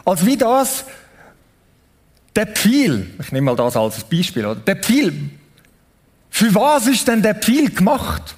als 0.03 0.25
wie 0.25 0.37
das, 0.37 0.85
der 2.35 2.47
Pfeil, 2.47 3.07
ich 3.19 3.31
nehme 3.31 3.45
mal 3.45 3.55
das 3.55 3.75
als 3.75 4.03
Beispiel, 4.03 4.45
oder? 4.45 4.59
der 4.59 4.75
Pfeil, 4.75 5.13
für 6.29 6.53
was 6.53 6.87
ist 6.87 7.07
denn 7.07 7.21
der 7.21 7.35
Pfeil 7.35 7.69
gemacht? 7.69 8.35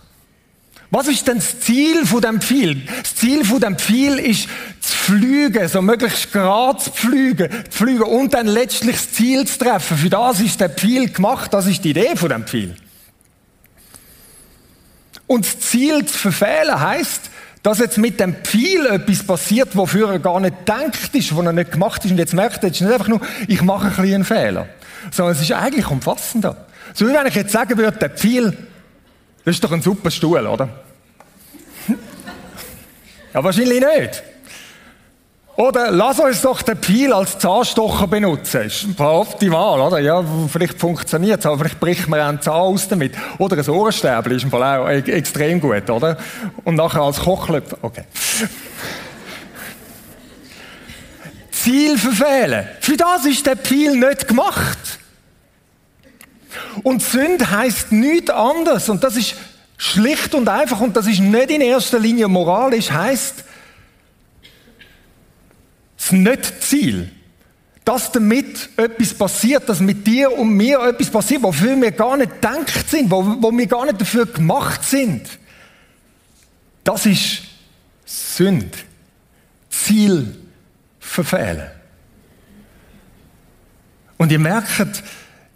Was 0.89 1.07
ist 1.07 1.27
denn 1.27 1.37
das 1.37 1.59
Ziel 1.59 2.05
von 2.05 2.21
dem 2.21 2.39
Pfeil? 2.39 2.81
Das 3.01 3.15
Ziel 3.15 3.43
von 3.43 3.59
dem 3.59 3.77
Pfeil 3.77 4.19
ist 4.19 4.47
zu 4.79 4.95
fliegen, 4.95 5.67
so 5.67 5.81
möglichst 5.81 6.31
gerade 6.31 6.79
zu 6.79 6.91
fliegen, 6.91 7.49
zu 7.69 7.77
fliegen 7.77 8.03
und 8.03 8.33
dann 8.33 8.47
letztlich 8.47 8.95
das 8.95 9.11
Ziel 9.11 9.45
zu 9.45 9.57
treffen. 9.57 9.97
Für 9.97 10.09
das 10.09 10.39
ist 10.39 10.61
der 10.61 10.69
Pfeil 10.69 11.09
gemacht, 11.09 11.53
das 11.53 11.65
ist 11.65 11.83
die 11.83 11.89
Idee 11.89 12.15
von 12.15 12.29
dem 12.29 12.45
Pfeil. 12.45 12.75
Und 15.25 15.45
das 15.45 15.59
Ziel 15.59 16.05
zu 16.05 16.17
verfehlen 16.17 16.79
heißt, 16.79 17.31
dass 17.67 17.79
jetzt 17.79 17.97
mit 17.97 18.17
dem 18.17 18.33
Pfeil 18.33 18.85
etwas 18.85 19.23
passiert, 19.23 19.75
wofür 19.75 20.13
er 20.13 20.19
gar 20.19 20.39
nicht 20.39 20.55
denkt 20.65 21.13
ist, 21.13 21.35
wo 21.35 21.41
er 21.41 21.51
nicht 21.51 21.73
gemacht 21.73 22.05
ist. 22.05 22.11
Und 22.11 22.17
jetzt 22.17 22.33
merkt 22.33 22.63
er, 22.63 22.69
jetzt 22.69 22.79
nicht 22.79 22.93
einfach 22.93 23.09
nur, 23.09 23.19
ich 23.45 23.61
mache 23.61 23.87
ein 23.87 23.89
bisschen 23.89 24.15
einen 24.15 24.23
Fehler. 24.23 24.69
Sondern 25.11 25.35
es 25.35 25.41
ist 25.41 25.51
eigentlich 25.51 25.85
umfassender. 25.91 26.65
So 26.93 27.05
wie 27.05 27.13
wenn 27.13 27.27
ich 27.27 27.35
jetzt 27.35 27.51
sagen 27.51 27.77
würde, 27.77 27.97
der 27.97 28.11
Pfeil, 28.11 28.57
das 29.43 29.55
ist 29.55 29.63
doch 29.65 29.73
ein 29.73 29.81
super 29.81 30.09
Stuhl, 30.09 30.47
oder? 30.47 30.69
ja, 33.33 33.43
wahrscheinlich 33.43 33.81
nicht. 33.81 34.23
Oder 35.57 35.89
lass 35.89 36.19
uns 36.19 36.43
doch 36.43 36.61
den 36.61 36.77
Pfeil 36.77 37.11
als 37.11 37.39
Zahnstocher 37.39 38.05
benutzen. 38.05 38.61
Ist 38.61 38.83
ein 38.83 38.93
paar 38.93 39.21
optimal, 39.21 39.81
oder? 39.81 39.97
Ja, 39.97 40.23
vielleicht 40.47 40.79
funktioniert 40.79 41.39
es, 41.39 41.47
aber 41.47 41.57
vielleicht 41.57 41.79
bricht 41.79 42.07
man 42.07 42.19
einen 42.19 42.41
Zahn 42.41 42.53
aus 42.53 42.87
damit. 42.87 43.15
Oder 43.39 43.57
ein 43.57 43.67
Ohrenstäbchen 43.67 44.33
ist 44.33 44.43
im 44.43 44.51
Fall 44.51 44.77
auch 44.77 44.87
e- 44.87 45.11
extrem 45.11 45.59
gut, 45.59 45.89
oder? 45.89 46.15
Und 46.63 46.75
nachher 46.75 47.01
als 47.01 47.19
Kochlöpfer. 47.19 47.79
Okay. 47.81 48.03
Ziel 51.49 51.97
verfehlen. 51.97 52.67
Für 52.79 52.95
das 52.95 53.25
ist 53.25 53.43
der 53.47 53.57
Pfeil 53.57 53.95
nicht 53.95 54.27
gemacht. 54.27 54.77
Und 56.83 57.01
Sünde 57.01 57.49
heißt 57.49 57.91
nichts 57.91 58.29
anderes. 58.29 58.89
Und 58.89 59.03
das 59.03 59.15
ist 59.15 59.33
schlicht 59.75 60.35
und 60.35 60.47
einfach, 60.49 60.81
und 60.81 60.95
das 60.95 61.07
ist 61.07 61.19
nicht 61.19 61.49
in 61.49 61.61
erster 61.61 61.97
Linie 61.97 62.27
moralisch, 62.27 62.91
heißt, 62.91 63.43
das 66.07 66.11
Nicht-Ziel. 66.11 67.11
Dass 67.83 68.11
damit 68.11 68.69
etwas 68.75 69.13
passiert, 69.13 69.69
dass 69.69 69.79
mit 69.79 70.05
dir 70.05 70.31
und 70.31 70.49
mir 70.49 70.81
etwas 70.81 71.09
passiert, 71.09 71.43
wofür 71.43 71.79
wir 71.81 71.91
gar 71.91 72.17
nicht 72.17 72.33
gedacht 72.33 72.89
sind, 72.89 73.09
wo, 73.09 73.23
wo 73.41 73.51
wir 73.51 73.65
gar 73.65 73.85
nicht 73.85 74.01
dafür 74.01 74.25
gemacht 74.25 74.83
sind. 74.83 75.25
Das 76.83 77.05
ist 77.05 77.43
Sünde. 78.05 78.77
Ziel 79.69 80.35
verfehlen. 80.99 81.69
Und 84.17 84.31
ihr 84.31 84.39
merkt, 84.39 85.03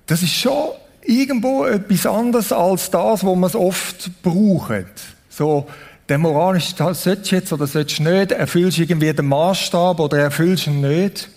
das 0.06 0.22
ist 0.22 0.34
schon 0.34 0.72
irgendwo 1.02 1.66
etwas 1.66 2.06
anderes 2.06 2.54
als 2.54 2.92
das, 2.92 3.26
was 3.26 3.36
man 3.36 3.44
es 3.44 3.56
oft 3.56 4.22
braucht. 4.22 4.86
So, 5.30 5.68
der 6.12 6.18
moralische, 6.18 6.76
das 6.76 7.04
sollst 7.04 7.32
du 7.32 7.36
jetzt 7.38 7.54
oder 7.54 7.66
sollst 7.66 8.00
du 8.00 8.04
nicht, 8.04 8.34
erfüllst 8.34 8.78
du 8.78 8.82
irgendwie 8.82 9.14
den 9.14 9.28
Maßstab 9.28 9.98
oder 9.98 10.20
erfüllst 10.20 10.66
du 10.66 10.72
ihn 10.72 10.82
nicht. 10.82 11.30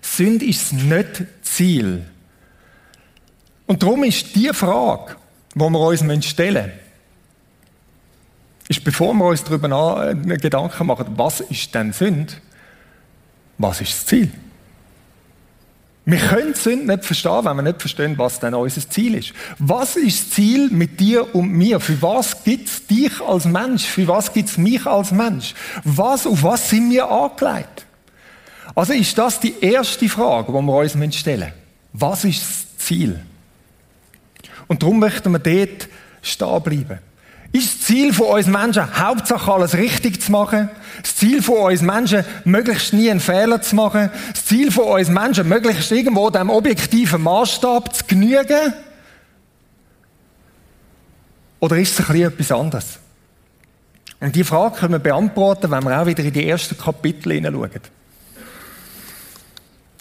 Sünde 0.00 0.46
ist 0.46 0.72
nicht 0.72 1.24
Ziel. 1.42 2.06
Und 3.66 3.82
darum 3.82 4.04
ist 4.04 4.34
die 4.34 4.48
Frage, 4.54 5.16
die 5.54 5.60
wir 5.60 5.80
uns 5.80 6.24
stellen 6.24 6.54
müssen, 6.64 6.72
ist, 8.68 8.84
bevor 8.84 9.12
wir 9.12 9.26
uns 9.26 9.44
darüber 9.44 10.14
Gedanken 10.14 10.86
machen, 10.86 11.12
was 11.16 11.40
ist 11.40 11.74
denn 11.74 11.92
Sünde, 11.92 12.32
was 13.58 13.82
ist 13.82 13.92
das 13.92 14.06
Ziel? 14.06 14.30
Wir 16.10 16.20
können 16.20 16.54
Sünde 16.54 16.86
nicht 16.86 17.04
verstehen, 17.04 17.44
wenn 17.44 17.56
wir 17.56 17.62
nicht 17.62 17.82
verstehen, 17.82 18.16
was 18.16 18.40
denn 18.40 18.54
unser 18.54 18.88
Ziel 18.88 19.14
ist. 19.14 19.34
Was 19.58 19.94
ist 19.94 20.22
das 20.22 20.30
Ziel 20.30 20.70
mit 20.70 20.98
dir 20.98 21.34
und 21.34 21.52
mir? 21.52 21.80
Für 21.80 22.00
was 22.00 22.44
gibt 22.44 22.66
es 22.66 22.86
dich 22.86 23.20
als 23.20 23.44
Mensch? 23.44 23.84
Für 23.84 24.08
was 24.08 24.32
gibt 24.32 24.48
es 24.48 24.56
mich 24.56 24.86
als 24.86 25.10
Mensch? 25.10 25.52
Was, 25.84 26.26
auf 26.26 26.42
was 26.42 26.70
sind 26.70 26.90
wir 26.92 27.10
angelegt? 27.10 27.84
Also 28.74 28.94
ist 28.94 29.18
das 29.18 29.38
die 29.38 29.52
erste 29.60 30.08
Frage, 30.08 30.50
die 30.50 30.62
wir 30.62 30.76
uns 30.78 31.14
stellen 31.14 31.40
müssen. 31.40 31.52
Was 31.92 32.24
ist 32.24 32.40
das 32.40 32.86
Ziel? 32.86 33.20
Und 34.66 34.82
darum 34.82 35.00
möchten 35.00 35.30
wir 35.30 35.40
dort 35.40 35.88
stehen 36.22 36.62
bleiben. 36.62 37.00
Ist 37.50 37.74
das 37.74 37.86
Ziel 37.86 38.12
von 38.12 38.26
uns 38.26 38.46
Menschen, 38.46 38.98
Hauptsache 38.98 39.50
alles 39.50 39.74
richtig 39.74 40.20
zu 40.20 40.30
machen? 40.32 40.68
Das 41.02 41.16
Ziel 41.16 41.42
von 41.42 41.72
uns 41.72 41.80
Menschen, 41.80 42.24
möglichst 42.44 42.92
nie 42.92 43.10
einen 43.10 43.20
Fehler 43.20 43.62
zu 43.62 43.74
machen? 43.74 44.10
Das 44.32 44.44
Ziel 44.44 44.70
von 44.70 44.84
uns 44.84 45.08
Menschen, 45.08 45.48
möglichst 45.48 45.90
irgendwo 45.90 46.28
dem 46.28 46.50
objektiven 46.50 47.22
Maßstab 47.22 47.94
zu 47.94 48.04
genügen? 48.04 48.74
Oder 51.60 51.78
ist 51.78 51.98
es 51.98 52.00
ein 52.00 52.06
bisschen 52.12 52.32
etwas 52.32 52.52
anderes? 52.52 52.98
Und 54.20 54.34
die 54.34 54.44
Frage 54.44 54.76
können 54.76 54.94
wir 54.94 54.98
beantworten, 54.98 55.70
wenn 55.70 55.84
wir 55.84 56.00
auch 56.00 56.06
wieder 56.06 56.24
in 56.24 56.32
die 56.32 56.48
ersten 56.48 56.76
Kapitel 56.76 57.32
hineinschauen. 57.32 57.70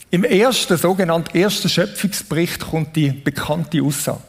Im 0.09 0.23
ersten, 0.23 0.77
sogenannten 0.77 1.37
ersten 1.37 1.69
Schöpfungsbericht 1.69 2.61
kommt 2.61 2.95
die 2.95 3.09
bekannte 3.11 3.81
Aussage. 3.81 4.21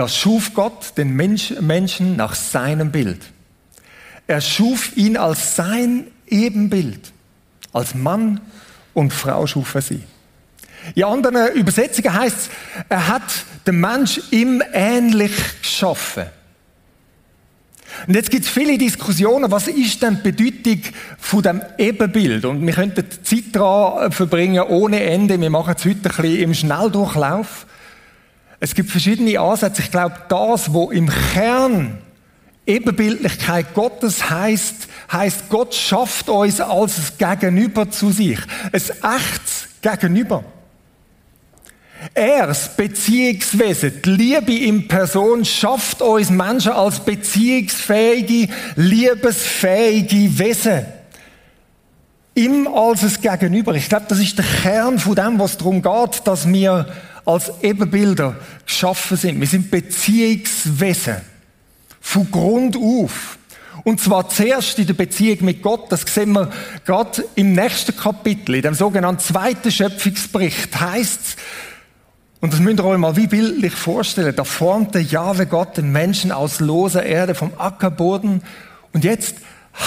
Da 0.00 0.08
schuf 0.08 0.54
Gott 0.54 0.96
den 0.96 1.14
Menschen 1.14 2.16
nach 2.16 2.34
seinem 2.34 2.90
Bild. 2.90 3.20
Er 4.26 4.40
schuf 4.40 4.96
ihn 4.96 5.18
als 5.18 5.56
sein 5.56 6.06
Ebenbild. 6.26 7.12
Als 7.74 7.94
Mann 7.94 8.40
und 8.94 9.12
Frau 9.12 9.46
schuf 9.46 9.74
er 9.74 9.82
sie. 9.82 10.02
In 10.94 11.04
anderen 11.04 11.52
Übersetzungen 11.52 12.14
heißt 12.14 12.34
es, 12.34 12.50
er 12.88 13.08
hat 13.08 13.44
den 13.66 13.78
Mensch 13.78 14.22
ihm 14.30 14.62
ähnlich 14.72 15.32
geschaffen. 15.60 16.24
Und 18.06 18.14
jetzt 18.14 18.30
gibt 18.30 18.46
es 18.46 18.50
viele 18.50 18.78
Diskussionen, 18.78 19.50
was 19.50 19.68
ist 19.68 20.00
denn 20.00 20.22
die 20.24 20.32
Bedeutung 20.32 20.80
von 21.18 21.42
dem 21.42 21.60
Ebenbild? 21.76 22.46
Und 22.46 22.66
wir 22.66 22.72
könnten 22.72 23.04
Zeit 23.22 23.44
daran 23.52 24.10
verbringen, 24.12 24.62
ohne 24.62 25.02
Ende. 25.02 25.38
Wir 25.38 25.50
machen 25.50 25.74
es 25.76 25.84
heute 25.84 25.96
ein 25.96 26.22
bisschen 26.22 26.36
im 26.38 26.54
Schnelldurchlauf. 26.54 27.66
Es 28.60 28.74
gibt 28.74 28.90
verschiedene 28.90 29.40
Ansätze. 29.40 29.80
Ich 29.80 29.90
glaube, 29.90 30.16
das, 30.28 30.72
wo 30.72 30.90
im 30.90 31.10
Kern 31.32 31.98
Ebenbildlichkeit 32.66 33.74
Gottes 33.74 34.28
heißt, 34.28 34.86
heißt, 35.10 35.48
Gott 35.48 35.74
schafft 35.74 36.28
uns 36.28 36.60
als 36.60 37.16
Gegenüber 37.16 37.90
zu 37.90 38.12
sich. 38.12 38.38
Ein 38.70 38.72
echtes 38.74 39.68
Gegenüber. 39.80 40.44
Er, 42.14 42.46
das 42.46 42.76
Beziehungswesen, 42.76 44.00
die 44.02 44.10
Liebe 44.10 44.54
in 44.54 44.88
Person, 44.88 45.44
schafft 45.44 46.00
uns 46.00 46.30
Menschen 46.30 46.72
als 46.72 47.00
beziehungsfähige, 47.00 48.52
liebesfähige 48.76 50.38
Wesen. 50.38 50.86
Ihm 52.34 52.68
als 52.68 53.02
ein 53.02 53.20
Gegenüber. 53.20 53.74
Ich 53.74 53.88
glaube, 53.88 54.06
das 54.08 54.18
ist 54.18 54.38
der 54.38 54.44
Kern 54.62 54.98
von 54.98 55.14
dem, 55.14 55.38
was 55.38 55.58
darum 55.58 55.82
geht, 55.82 56.26
dass 56.26 56.46
wir 56.46 56.86
als 57.24 57.52
Ebenbilder 57.62 58.36
geschaffen 58.64 59.16
sind. 59.16 59.40
Wir 59.40 59.46
sind 59.46 59.70
Beziehungswesen. 59.70 61.16
Von 62.00 62.30
Grund 62.30 62.76
auf. 62.76 63.38
Und 63.84 64.00
zwar 64.00 64.28
zuerst 64.28 64.78
in 64.78 64.86
der 64.86 64.94
Beziehung 64.94 65.44
mit 65.44 65.62
Gott, 65.62 65.90
das 65.90 66.02
sehen 66.02 66.32
wir 66.32 66.50
gerade 66.84 67.24
im 67.34 67.52
nächsten 67.52 67.96
Kapitel, 67.96 68.56
in 68.56 68.62
dem 68.62 68.74
sogenannten 68.74 69.22
zweiten 69.22 69.70
Schöpfungsbericht, 69.70 70.78
heißt 70.78 71.36
und 72.40 72.54
das 72.54 72.60
müsst 72.60 72.80
ihr 72.80 72.84
euch 72.84 72.98
mal 72.98 73.16
wie 73.16 73.26
bildlich 73.26 73.74
vorstellen, 73.74 74.34
da 74.34 74.44
formte 74.44 74.98
Jahwe 74.98 75.46
Gott 75.46 75.76
den 75.76 75.92
Menschen 75.92 76.32
aus 76.32 76.58
loser 76.58 77.04
Erde 77.04 77.34
vom 77.34 77.52
Ackerboden 77.58 78.42
und 78.92 79.04
jetzt 79.04 79.36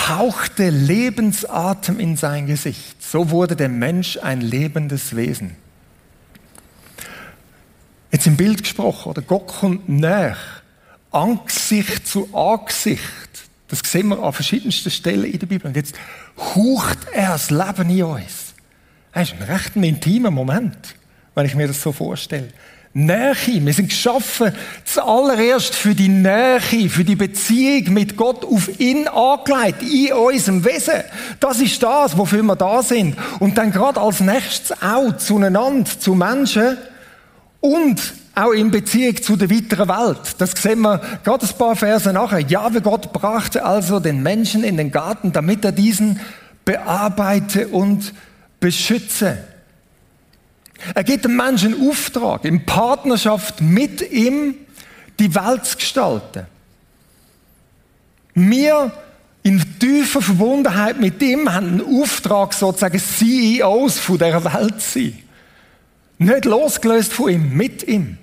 hauchte 0.07 0.69
Lebensatem 0.69 1.99
in 1.99 2.15
sein 2.15 2.45
Gesicht. 2.45 3.03
So 3.03 3.31
wurde 3.31 3.55
der 3.55 3.69
Mensch 3.69 4.19
ein 4.21 4.39
lebendes 4.41 5.15
Wesen. 5.15 5.55
Jetzt 8.13 8.27
im 8.27 8.37
Bild 8.37 8.61
gesprochen, 8.61 9.09
oder 9.09 9.23
Gott 9.23 9.47
kommt 9.47 9.89
näher, 9.89 10.37
Angesicht 11.09 12.07
zu 12.07 12.29
Angesicht. 12.31 13.01
Das 13.69 13.79
sehen 13.79 14.09
wir 14.09 14.21
an 14.21 14.31
verschiedensten 14.31 14.91
Stellen 14.91 15.25
in 15.25 15.39
der 15.39 15.47
Bibel. 15.47 15.65
Und 15.65 15.75
jetzt 15.75 15.95
haucht 16.37 16.99
er 17.11 17.29
das 17.29 17.49
Leben 17.49 17.89
in 17.89 18.03
uns. 18.03 18.53
Das 19.11 19.31
ist 19.31 19.41
ein 19.41 19.51
recht 19.51 19.75
intimer 19.75 20.29
Moment, 20.29 20.77
wenn 21.33 21.47
ich 21.47 21.55
mir 21.55 21.65
das 21.65 21.81
so 21.81 21.91
vorstelle. 21.91 22.49
Nähe. 22.93 23.35
Wir 23.47 23.73
sind 23.73 23.89
geschaffen, 23.89 24.53
zuallererst 24.85 25.73
für 25.73 25.95
die 25.95 26.09
Nähe, 26.09 26.59
für 26.89 27.03
die 27.03 27.15
Beziehung 27.15 27.95
mit 27.95 28.15
Gott 28.15 28.45
auf 28.45 28.79
ihn 28.79 29.07
angelegt, 29.07 29.81
in 29.81 30.13
unserem 30.13 30.63
Wesen. 30.63 31.01
Das 31.39 31.59
ist 31.59 31.81
das, 31.81 32.15
wofür 32.15 32.43
wir 32.43 32.55
da 32.55 32.83
sind. 32.83 33.15
Und 33.39 33.57
dann 33.57 33.71
gerade 33.71 33.99
als 33.99 34.19
nächstes 34.19 34.79
auch 34.83 35.17
zueinander, 35.17 35.89
zu 35.99 36.13
Menschen 36.13 36.77
und 37.63 38.13
auch 38.35 38.51
in 38.51 38.71
Beziehung 38.71 39.21
zu 39.23 39.37
der 39.37 39.49
weiteren 39.49 39.87
Welt. 39.87 40.35
Das 40.37 40.51
sehen 40.51 40.81
wir 40.81 40.99
gerade 41.23 41.45
ein 41.45 41.57
paar 41.57 41.77
Verse 41.77 42.11
nachher. 42.11 42.39
Ja, 42.39 42.73
wie 42.73 42.81
Gott 42.81 43.13
brachte 43.13 43.63
also 43.63 44.01
den 44.01 44.21
Menschen 44.21 44.65
in 44.65 44.75
den 44.75 44.91
Garten, 44.91 45.31
damit 45.31 45.63
er 45.63 45.71
diesen 45.71 46.19
bearbeite 46.65 47.69
und 47.69 48.13
beschütze. 48.59 49.37
Er 50.93 51.03
gibt 51.05 51.23
dem 51.23 51.37
Menschen 51.37 51.89
Auftrag, 51.89 52.43
in 52.43 52.65
Partnerschaft 52.65 53.61
mit 53.61 54.11
ihm 54.11 54.55
die 55.19 55.33
Welt 55.33 55.65
zu 55.65 55.77
gestalten. 55.77 56.47
Wir 58.33 58.91
in 59.43 59.79
tiefer 59.79 60.21
Verbundenheit 60.21 60.99
mit 60.99 61.21
ihm 61.21 61.53
haben 61.53 61.79
einen 61.79 62.01
Auftrag, 62.01 62.53
sozusagen 62.53 62.99
CEOs 62.99 63.99
von 63.99 64.17
dieser 64.17 64.43
Welt 64.43 64.81
zu 64.81 64.99
sein. 64.99 65.22
Nicht 66.17 66.45
losgelöst 66.45 67.13
von 67.13 67.29
ihm, 67.29 67.55
mit 67.55 67.87
ihm. 67.87 68.17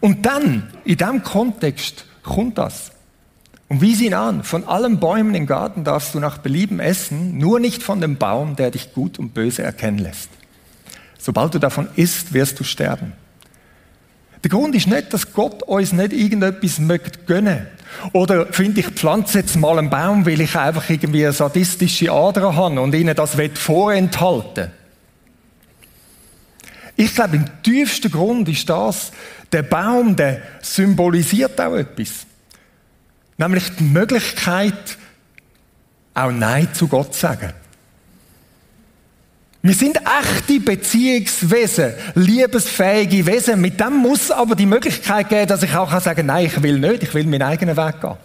Und 0.00 0.26
dann, 0.26 0.68
in 0.84 0.96
diesem 0.96 1.22
Kontext, 1.22 2.04
kommt 2.22 2.58
das. 2.58 2.92
Und 3.68 3.80
wie 3.80 3.94
sie 3.94 4.06
ihn 4.06 4.14
an, 4.14 4.44
von 4.44 4.64
allen 4.64 5.00
Bäumen 5.00 5.34
im 5.34 5.46
Garten 5.46 5.84
darfst 5.84 6.14
du 6.14 6.20
nach 6.20 6.38
Belieben 6.38 6.78
essen, 6.78 7.38
nur 7.38 7.58
nicht 7.58 7.82
von 7.82 8.00
dem 8.00 8.16
Baum, 8.16 8.54
der 8.56 8.70
dich 8.70 8.92
gut 8.92 9.18
und 9.18 9.34
böse 9.34 9.62
erkennen 9.62 9.98
lässt. 9.98 10.28
Sobald 11.18 11.54
du 11.54 11.58
davon 11.58 11.88
isst, 11.96 12.34
wirst 12.34 12.60
du 12.60 12.64
sterben. 12.64 13.12
Der 14.42 14.50
Grund 14.50 14.74
ist 14.74 14.88
nicht, 14.88 15.12
dass 15.12 15.32
Gott 15.32 15.62
uns 15.62 15.92
nicht 15.92 16.12
irgendetwas 16.12 16.80
möchte 16.80 17.20
gönnen. 17.26 17.66
Oder 18.12 18.46
finde 18.52 18.80
ich 18.80 18.88
pflanze 18.88 19.38
jetzt 19.38 19.56
mal 19.56 19.78
einen 19.78 19.88
Baum, 19.88 20.26
weil 20.26 20.40
ich 20.40 20.56
einfach 20.56 20.90
irgendwie 20.90 21.24
eine 21.24 21.32
sadistische 21.32 22.10
Ader 22.10 22.56
habe 22.56 22.80
und 22.80 22.94
ihnen 22.94 23.14
das 23.14 23.36
vorenthalten 23.54 24.70
Ich 27.02 27.16
glaube, 27.16 27.34
im 27.34 27.62
tiefsten 27.64 28.12
Grund 28.12 28.48
ist 28.48 28.68
das, 28.68 29.10
der 29.50 29.64
Baum, 29.64 30.14
der 30.14 30.40
symbolisiert 30.62 31.60
auch 31.60 31.74
etwas. 31.74 32.26
Nämlich 33.36 33.64
die 33.76 33.82
Möglichkeit, 33.82 34.98
auch 36.14 36.30
Nein 36.30 36.68
zu 36.72 36.86
Gott 36.86 37.12
zu 37.12 37.20
sagen. 37.22 37.52
Wir 39.62 39.74
sind 39.74 39.98
echte 39.98 40.60
Beziehungswesen, 40.60 41.92
liebesfähige 42.14 43.26
Wesen. 43.26 43.60
Mit 43.60 43.80
dem 43.80 43.96
muss 43.96 44.30
aber 44.30 44.54
die 44.54 44.66
Möglichkeit 44.66 45.28
geben, 45.28 45.48
dass 45.48 45.64
ich 45.64 45.74
auch 45.74 45.90
sagen 46.00 46.18
kann, 46.18 46.26
nein, 46.26 46.46
ich 46.46 46.62
will 46.62 46.78
nicht, 46.78 47.02
ich 47.02 47.14
will 47.14 47.26
meinen 47.26 47.42
eigenen 47.42 47.76
Weg 47.76 48.00
gehen. 48.00 48.16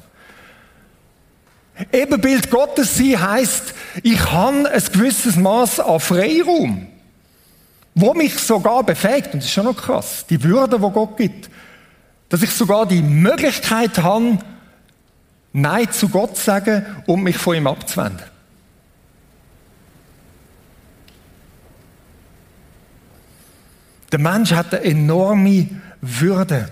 Ebenbild 1.92 2.52
Gottes 2.52 2.96
sein 2.96 3.20
heisst, 3.20 3.74
ich 4.04 4.32
habe 4.32 4.70
ein 4.70 4.84
gewisses 4.94 5.36
Maß 5.36 5.80
an 5.80 6.00
Freiraum 6.00 6.88
wo 8.00 8.14
mich 8.14 8.38
sogar 8.38 8.84
befähigt, 8.84 9.34
und 9.34 9.42
das 9.42 9.46
ist 9.46 9.54
schon 9.54 9.66
noch 9.66 9.76
krass, 9.76 10.26
die 10.30 10.44
Würde, 10.44 10.80
wo 10.82 10.92
Gott 10.92 11.18
gibt, 11.18 11.50
dass 12.30 12.44
ich 12.44 12.52
sogar 12.52 12.86
die 12.86 13.02
Möglichkeit 13.02 13.98
habe, 13.98 14.38
Nein 15.52 15.92
zu 15.92 16.08
Gott 16.10 16.38
zu 16.38 16.44
sagen, 16.44 16.86
um 17.08 17.24
mich 17.24 17.38
von 17.38 17.56
ihm 17.56 17.66
abzuwenden. 17.66 18.24
Der 24.12 24.20
Mensch 24.20 24.52
hat 24.52 24.76
eine 24.76 24.84
enorme 24.84 25.68
Würde. 26.02 26.72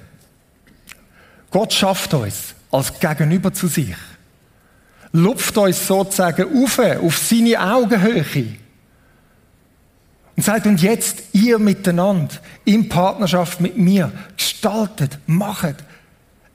Gott 1.49 1.73
schafft 1.73 2.13
uns 2.13 2.53
als 2.71 2.99
Gegenüber 2.99 3.51
zu 3.51 3.67
sich. 3.67 3.95
Lupft 5.11 5.57
uns 5.57 5.87
sozusagen 5.87 6.63
auf, 6.63 6.77
auf 6.77 7.17
seine 7.17 7.59
Augenhöhe. 7.59 8.57
Und 10.35 10.43
sagt, 10.43 10.65
und 10.65 10.81
jetzt 10.81 11.23
ihr 11.33 11.59
miteinander, 11.59 12.35
in 12.65 12.89
Partnerschaft 12.89 13.61
mit 13.61 13.77
mir, 13.77 14.11
gestaltet, 14.35 15.17
macht 15.27 15.75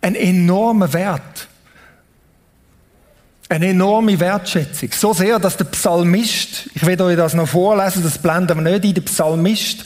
einen 0.02 0.16
enormen 0.16 0.92
Wert. 0.92 1.48
Eine 3.48 3.68
enorme 3.68 4.20
Wertschätzung. 4.20 4.90
So 4.92 5.12
sehr, 5.12 5.38
dass 5.38 5.56
der 5.56 5.64
Psalmist, 5.64 6.70
ich 6.74 6.86
werde 6.86 7.04
euch 7.04 7.16
das 7.16 7.34
noch 7.34 7.48
vorlesen, 7.48 8.02
das 8.02 8.18
blenden 8.18 8.62
wir 8.62 8.70
nicht 8.70 8.84
ein, 8.84 8.94
der 8.94 9.02
Psalmist 9.02 9.84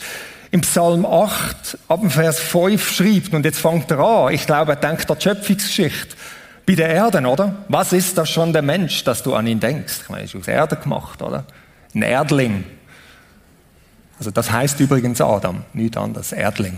im 0.51 0.61
Psalm 0.61 1.05
8, 1.05 1.77
ab 1.87 2.01
dem 2.01 2.09
Vers 2.09 2.39
5 2.39 2.91
schreibt, 2.91 3.33
und 3.33 3.43
jetzt 3.43 3.59
fängt 3.59 3.89
er 3.91 3.99
an, 3.99 4.33
ich 4.33 4.45
glaube, 4.45 4.73
er 4.73 4.75
denkt 4.75 5.09
an 5.09 5.17
die 5.17 5.23
Schöpfungsgeschichte, 5.23 6.15
bei 6.65 6.75
der 6.75 6.89
Erde, 6.89 7.27
oder? 7.27 7.55
Was 7.67 7.93
ist 7.93 8.17
das 8.17 8.29
schon 8.29 8.53
der 8.53 8.61
Mensch, 8.61 9.03
dass 9.03 9.23
du 9.23 9.35
an 9.35 9.47
ihn 9.47 9.59
denkst? 9.59 10.01
Ich 10.03 10.09
meine, 10.09 10.21
er 10.21 10.25
ist 10.25 10.35
aus 10.35 10.47
Erde 10.47 10.75
gemacht, 10.75 11.21
oder? 11.21 11.45
Ein 11.93 12.01
Erdling. 12.03 12.63
Also 14.17 14.31
das 14.31 14.51
heißt 14.51 14.79
übrigens 14.79 15.21
Adam, 15.21 15.63
nicht 15.73 15.97
anders, 15.97 16.31
Erdling. 16.31 16.77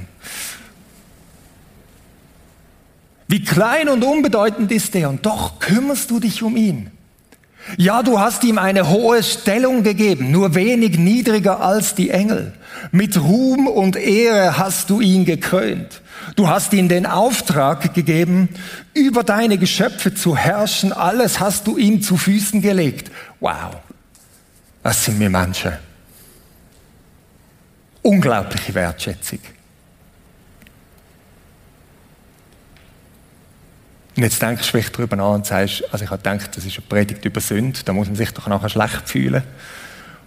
Wie 3.27 3.43
klein 3.43 3.89
und 3.89 4.03
unbedeutend 4.03 4.71
ist 4.71 4.95
er 4.95 5.09
und 5.09 5.25
doch 5.25 5.59
kümmerst 5.59 6.09
du 6.09 6.19
dich 6.19 6.41
um 6.43 6.55
ihn. 6.55 6.91
Ja, 7.75 8.01
du 8.01 8.17
hast 8.17 8.45
ihm 8.45 8.57
eine 8.57 8.87
hohe 8.87 9.21
Stellung 9.21 9.83
gegeben, 9.83 10.31
nur 10.31 10.55
wenig 10.55 10.97
niedriger 10.97 11.59
als 11.59 11.95
die 11.95 12.09
Engel. 12.09 12.53
Mit 12.91 13.21
Ruhm 13.21 13.67
und 13.67 13.97
Ehre 13.97 14.57
hast 14.57 14.89
du 14.89 15.01
ihn 15.01 15.25
gekrönt. 15.25 16.01
Du 16.37 16.47
hast 16.47 16.71
ihm 16.71 16.87
den 16.87 17.05
Auftrag 17.05 17.93
gegeben, 17.93 18.47
über 18.93 19.23
deine 19.23 19.57
Geschöpfe 19.57 20.13
zu 20.13 20.37
herrschen. 20.37 20.93
Alles 20.93 21.41
hast 21.41 21.67
du 21.67 21.77
ihm 21.77 22.01
zu 22.01 22.15
Füßen 22.15 22.61
gelegt. 22.61 23.11
Wow, 23.41 23.75
das 24.83 25.03
sind 25.03 25.19
mir 25.19 25.29
manche 25.29 25.77
unglaubliche 28.07 28.73
Wertschätzung. 28.73 29.39
Und 34.15 34.23
jetzt 34.23 34.41
denkst 34.41 34.63
du 34.63 34.71
vielleicht 34.71 34.95
darüber 34.97 35.15
nach 35.15 35.33
und 35.33 35.45
sagst, 35.45 35.83
also 35.91 36.03
ich 36.03 36.09
habe 36.09 36.23
gedacht, 36.23 36.55
das 36.55 36.65
ist 36.65 36.77
eine 36.77 36.87
Predigt 36.87 37.23
über 37.23 37.39
Sünde, 37.39 37.79
da 37.83 37.93
muss 37.93 38.07
man 38.07 38.15
sich 38.15 38.31
doch 38.31 38.47
nachher 38.47 38.69
schlecht 38.69 39.07
fühlen. 39.07 39.43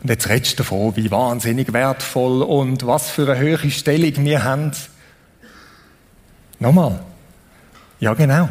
Und 0.02 0.08
jetzt 0.08 0.28
redest 0.28 0.52
du 0.52 0.56
davon, 0.58 0.94
wie 0.96 1.10
wahnsinnig 1.10 1.72
wertvoll 1.72 2.42
und 2.42 2.86
was 2.86 3.10
für 3.10 3.22
eine 3.22 3.38
höhere 3.38 3.70
Stellung 3.70 4.24
wir 4.24 4.44
haben. 4.44 4.72
Nochmal. 6.58 7.00
Ja, 7.98 8.14
genau. 8.14 8.48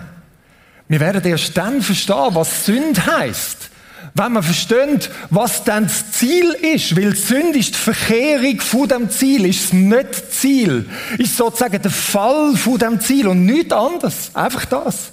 Wir 0.87 0.99
werden 0.99 1.23
erst 1.23 1.55
dann 1.55 1.81
verstehen, 1.81 2.29
was 2.31 2.65
Sünde 2.65 3.05
heißt, 3.05 3.69
wenn 4.13 4.33
wir 4.33 4.43
verstehen, 4.43 4.99
was 5.29 5.63
dann 5.63 5.83
das 5.83 6.11
Ziel 6.11 6.51
ist. 6.51 6.95
Weil 6.95 7.15
Sünde 7.15 7.59
ist 7.59 7.75
die 7.75 7.79
Verkehrung 7.79 8.59
von 8.59 8.87
dem 8.87 9.09
Ziel, 9.09 9.45
ist 9.45 9.65
es 9.65 9.73
nicht 9.73 10.33
Ziel, 10.33 10.89
ist 11.17 11.37
sozusagen 11.37 11.81
der 11.81 11.91
Fall 11.91 12.55
von 12.55 12.77
dem 12.77 12.99
Ziel 12.99 13.27
und 13.27 13.45
nichts 13.45 13.71
anderes. 13.71 14.31
Einfach 14.33 14.65
das. 14.65 15.11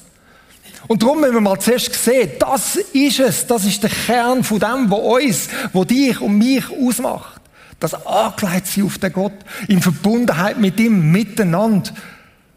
Und 0.89 1.03
darum 1.03 1.21
müssen 1.21 1.35
wir 1.35 1.41
mal 1.41 1.59
zuerst 1.59 1.93
sehen, 1.95 2.31
das 2.39 2.77
ist 2.77 3.19
es, 3.19 3.47
das 3.47 3.65
ist 3.65 3.83
der 3.83 3.91
Kern 3.91 4.45
von 4.45 4.61
dem, 4.61 4.91
was 4.91 5.01
uns, 5.01 5.49
was 5.73 5.87
dich 5.87 6.21
und 6.21 6.39
mich 6.39 6.65
ausmacht. 6.71 7.41
Das 7.81 7.95
angelegt 8.07 8.69
sie 8.69 8.83
auf 8.83 8.99
den 8.99 9.13
Gott, 9.13 9.35
in 9.69 9.83
Verbundenheit 9.83 10.59
mit 10.59 10.79
ihm, 10.81 11.11
miteinander. 11.11 11.91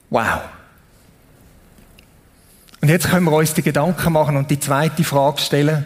Wow. 0.09 0.41
Und 2.81 2.87
jetzt 2.87 3.09
können 3.09 3.25
wir 3.25 3.33
uns 3.33 3.53
die 3.53 3.61
Gedanken 3.61 4.13
machen 4.13 4.37
und 4.37 4.49
die 4.49 4.59
zweite 4.59 5.03
Frage 5.03 5.41
stellen. 5.41 5.85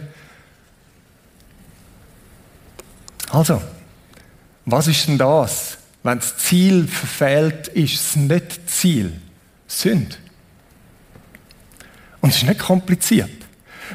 Also, 3.33 3.59
was 4.65 4.87
ist 4.87 5.07
denn 5.07 5.17
das, 5.17 5.79
wenn 6.03 6.19
das 6.19 6.37
Ziel 6.37 6.87
verfehlt 6.87 7.67
ist, 7.69 7.95
das 7.95 8.15
nicht 8.15 8.69
Ziel? 8.69 9.11
Sünd. 9.65 10.19
Und 12.21 12.29
es 12.29 12.37
ist 12.37 12.47
nicht 12.47 12.59
kompliziert. 12.59 13.31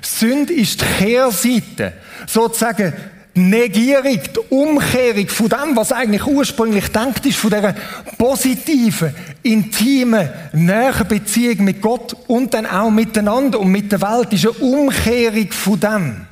Sünde 0.03 0.53
ist 0.53 0.81
die 0.81 0.85
Kehrseite, 0.85 1.92
sozusagen 2.27 2.92
die 3.37 3.40
Negierung, 3.40 4.18
die 4.20 4.40
Umkehrung 4.53 5.29
von 5.29 5.48
dem, 5.48 5.77
was 5.77 5.92
eigentlich 5.92 6.27
ursprünglich 6.27 6.88
denkt 6.88 7.24
ist, 7.24 7.38
von 7.38 7.51
dieser 7.51 7.77
positiven, 8.18 9.14
intimen, 9.44 10.31
näheren 10.53 11.07
Beziehung 11.07 11.62
mit 11.62 11.81
Gott 11.81 12.16
und 12.27 12.55
dann 12.55 12.66
auch 12.66 12.90
miteinander 12.90 13.61
und 13.61 13.70
mit 13.70 13.92
der 13.92 14.03
Welt, 14.03 14.33
ist 14.33 14.46
eine 14.46 14.68
Umkehrung 14.68 15.53
von 15.53 15.79
dem. 15.79 16.27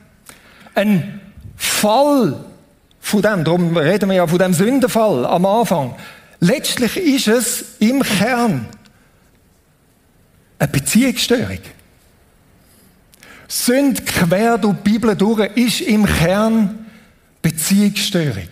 Ein 0.74 1.20
Fall 1.56 2.44
von 3.06 3.22
dem, 3.22 3.44
darum 3.44 3.76
reden 3.76 4.08
wir 4.08 4.16
ja 4.16 4.26
von 4.26 4.40
dem 4.40 4.52
Sündenfall 4.52 5.24
am 5.26 5.46
Anfang. 5.46 5.94
Letztlich 6.40 6.96
ist 6.96 7.28
es 7.28 7.64
im 7.78 8.02
Kern 8.02 8.66
eine 10.58 10.68
Beziehungsstörung. 10.68 11.60
Sünde 13.46 14.02
quer 14.02 14.58
durch 14.58 14.74
die 14.78 14.90
Bibel 14.90 15.14
durch 15.14 15.56
ist 15.56 15.82
im 15.82 16.04
Kern 16.04 16.84
Beziehungsstörung. 17.42 18.48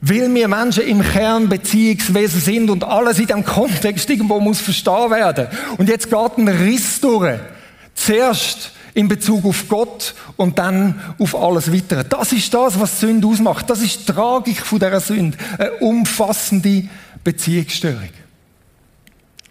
Weil 0.00 0.32
wir 0.32 0.46
Menschen 0.46 0.84
im 0.84 1.02
Kern 1.02 1.48
Beziehungswesen 1.48 2.40
sind 2.40 2.70
und 2.70 2.84
alles 2.84 3.18
in 3.18 3.26
diesem 3.26 3.44
Kontext 3.44 4.08
irgendwo 4.08 4.38
muss 4.38 4.60
verstehen 4.60 5.10
werden. 5.10 5.48
Und 5.78 5.88
jetzt 5.88 6.08
geht 6.08 6.38
ein 6.38 6.46
Riss 6.46 7.00
durch. 7.00 7.40
Zuerst 7.96 8.70
in 8.94 9.08
Bezug 9.08 9.44
auf 9.44 9.68
Gott 9.68 10.14
und 10.36 10.58
dann 10.58 11.00
auf 11.18 11.34
alles 11.34 11.72
weitere. 11.72 12.04
Das 12.04 12.32
ist 12.32 12.54
das, 12.54 12.78
was 12.78 13.00
Sünde 13.00 13.26
ausmacht. 13.26 13.68
Das 13.68 13.82
ist 13.82 14.08
die 14.08 14.12
Tragik 14.12 14.64
von 14.64 14.78
dieser 14.78 15.00
Sünde. 15.00 15.36
Eine 15.58 15.72
umfassende 15.72 16.88
Beziehungsstörung. 17.24 18.10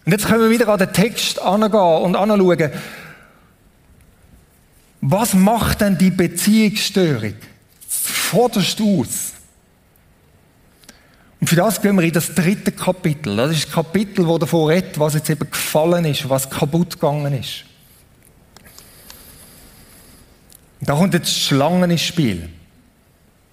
Und 0.06 0.12
jetzt 0.12 0.26
können 0.26 0.40
wir 0.40 0.50
wieder 0.50 0.68
an 0.68 0.78
den 0.78 0.92
Text 0.92 1.40
angehen 1.40 2.02
und 2.02 2.16
anschauen, 2.16 2.70
was 5.00 5.34
macht 5.34 5.82
denn 5.82 5.98
die 5.98 6.10
Beziehungsstörung? 6.10 7.34
Vorderst 7.86 8.80
aus. 8.80 9.32
Und 11.40 11.48
für 11.48 11.56
das 11.56 11.82
gehen 11.82 11.94
wir 11.96 12.02
in 12.02 12.12
das 12.12 12.34
dritte 12.34 12.72
Kapitel. 12.72 13.36
Das 13.36 13.50
ist 13.50 13.66
das 13.66 13.72
Kapitel, 13.72 14.26
wo 14.26 14.38
davor 14.38 14.70
redet, 14.70 14.98
was 14.98 15.12
jetzt 15.12 15.28
eben 15.28 15.50
gefallen 15.50 16.06
ist, 16.06 16.26
was 16.26 16.48
kaputt 16.48 16.94
gegangen 16.94 17.38
ist. 17.38 17.64
Und 20.73 20.73
da 20.84 20.94
kommt 20.94 21.14
jetzt 21.14 21.30
Schlangen 21.30 21.90
ins 21.90 22.02
Spiel. 22.02 22.48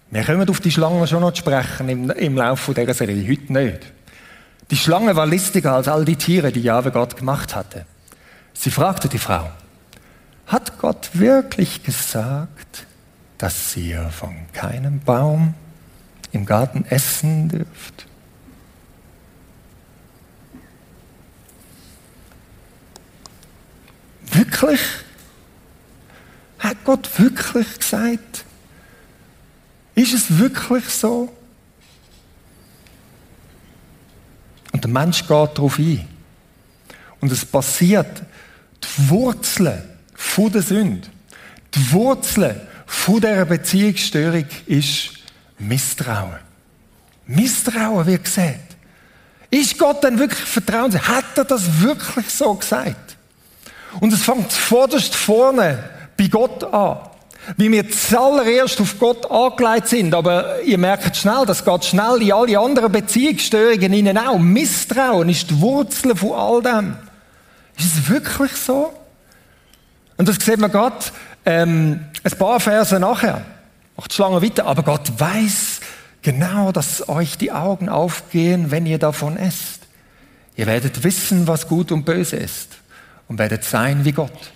Wir 0.10 0.24
kommen 0.24 0.50
auf 0.50 0.60
die 0.60 0.72
Schlangen 0.72 1.08
schon 1.08 1.22
noch 1.22 1.32
zu 1.32 1.40
sprechen 1.40 1.88
im, 1.88 2.10
im 2.12 2.36
Laufe 2.36 2.74
dieser 2.74 2.94
Serie, 2.94 3.28
heute 3.30 3.54
nicht. 3.54 3.94
Die 4.70 4.78
Schlange 4.78 5.16
war 5.16 5.26
listiger 5.26 5.74
als 5.74 5.88
all 5.88 6.06
die 6.06 6.16
Tiere, 6.16 6.52
die 6.52 6.62
Jahwe 6.62 6.92
Gott 6.92 7.16
gemacht 7.16 7.56
hatte. 7.56 7.86
Sie 8.54 8.72
fragte 8.72 9.08
die 9.08 9.18
Frau, 9.18 9.50
hat 10.48 10.78
Gott 10.80 11.12
wirklich 11.14 11.84
gesagt, 11.84 12.86
dass 13.38 13.76
ihr 13.78 14.10
von 14.10 14.36
keinem 14.54 15.00
Baum 15.00 15.54
im 16.32 16.46
Garten 16.46 16.86
essen 16.90 17.50
dürft? 17.50 18.06
Wirklich? 24.34 24.80
Gott 26.84 27.10
wirklich 27.20 27.80
gesagt? 27.80 28.46
Ist 29.96 30.14
es 30.14 30.38
wirklich 30.38 30.86
so? 30.86 31.36
Und 34.72 34.84
der 34.84 34.92
Mensch 34.92 35.20
geht 35.20 35.30
darauf 35.30 35.78
ein. 35.78 36.08
Und 37.20 37.32
es 37.32 37.46
passiert, 37.46 38.24
die 38.84 39.10
Wurzeln 39.10 39.84
von 40.16 40.52
der 40.52 40.62
Sünde. 40.62 41.08
Die 41.74 41.92
Wurzel 41.92 42.68
von 42.86 43.22
dieser 43.22 43.46
Beziehungsstörung 43.46 44.46
ist 44.66 45.12
Misstrauen. 45.60 46.40
Misstrauen 47.28 48.08
wie 48.08 48.18
gesagt. 48.18 48.76
Ist 49.50 49.78
Gott 49.78 50.04
denn 50.04 50.18
wirklich 50.18 50.48
vertrauen? 50.48 50.94
Hat 50.94 51.38
er 51.38 51.46
das 51.46 51.82
wirklich 51.82 52.30
so 52.30 52.54
gesagt? 52.54 53.18
Und 54.00 54.14
es 54.14 54.24
fängt 54.24 54.52
vorderst 54.52 55.14
vorne 55.14 55.84
bei 56.22 56.28
Gott 56.28 56.64
an. 56.64 56.98
Wie 57.58 57.72
wir 57.72 57.90
zuallererst 57.90 58.80
auf 58.80 59.00
Gott 59.00 59.30
angelegt 59.32 59.88
sind, 59.88 60.14
aber 60.14 60.62
ihr 60.62 60.78
merkt 60.78 61.18
schnell, 61.18 61.44
das 61.48 61.66
geht 61.66 61.86
schnell 61.86 62.22
in 62.22 62.32
alle 62.32 62.60
anderen 62.60 62.92
Beziehungsstörungen 62.92 63.92
hinein 63.92 64.20
auch. 64.20 64.38
Misstrauen 64.38 65.28
ist 65.30 65.50
die 65.50 65.60
Wurzel 65.60 66.16
von 66.16 66.34
all 66.34 66.62
dem. 66.62 66.96
Ist 67.80 67.98
es 67.98 68.10
wirklich 68.10 68.52
so? 68.56 68.94
Und 70.18 70.30
das 70.30 70.36
sieht 70.36 70.60
man 70.60 70.72
gerade 70.72 70.98
ähm, 71.44 72.06
ein 72.24 72.38
paar 72.38 72.60
Verse 72.60 73.00
nachher. 73.00 73.42
Macht 73.98 74.14
Schlange 74.14 74.44
weiter. 74.44 74.68
Aber 74.68 74.84
Gott 74.84 75.12
weiß 75.18 75.80
genau, 76.22 76.72
dass 76.72 77.10
euch 77.10 77.40
die 77.40 77.52
Augen 77.52 77.90
aufgehen, 77.90 78.70
wenn 78.70 78.86
ihr 78.86 79.00
davon 79.00 79.36
esst. 79.38 79.82
Ihr 80.56 80.68
werdet 80.68 81.04
wissen, 81.04 81.48
was 81.48 81.68
gut 81.68 81.92
und 81.92 82.06
böse 82.06 82.36
ist 82.36 82.70
und 83.28 83.40
werdet 83.40 83.64
sein 83.64 84.06
wie 84.06 84.12
Gott. 84.12 84.52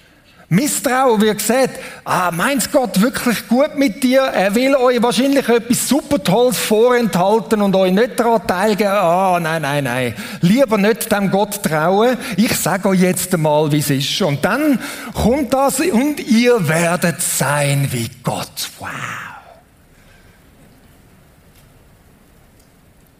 Misstrauen, 0.55 1.21
wie 1.21 1.33
gesagt, 1.33 1.79
ah, 2.05 2.31
meint 2.31 2.71
Gott 2.71 3.01
wirklich 3.01 3.47
gut 3.47 3.75
mit 3.77 4.01
dir? 4.01 4.21
Er 4.21 4.55
will 4.55 4.73
euch 4.75 5.01
wahrscheinlich 5.03 5.47
etwas 5.49 5.87
super 5.87 6.23
Tolles 6.23 6.57
vorenthalten 6.57 7.61
und 7.61 7.75
euch 7.75 7.91
nicht 7.91 8.19
daran 8.19 8.47
teilgeben. 8.47 8.91
Ah, 8.91 9.39
nein, 9.41 9.61
nein, 9.61 9.83
nein. 9.83 10.15
Lieber 10.41 10.77
nicht 10.77 11.11
dem 11.11 11.29
Gott 11.29 11.61
trauen. 11.61 12.17
Ich 12.37 12.55
sage 12.57 12.87
euch 12.89 13.01
jetzt 13.01 13.33
einmal, 13.33 13.71
wie 13.71 13.79
es 13.79 13.89
ist. 13.89 14.21
Und 14.21 14.45
dann 14.45 14.79
kommt 15.13 15.53
das 15.53 15.81
und 15.81 16.19
ihr 16.21 16.67
werdet 16.67 17.21
sein 17.21 17.89
wie 17.91 18.09
Gott. 18.23 18.69
Wow. 18.79 18.89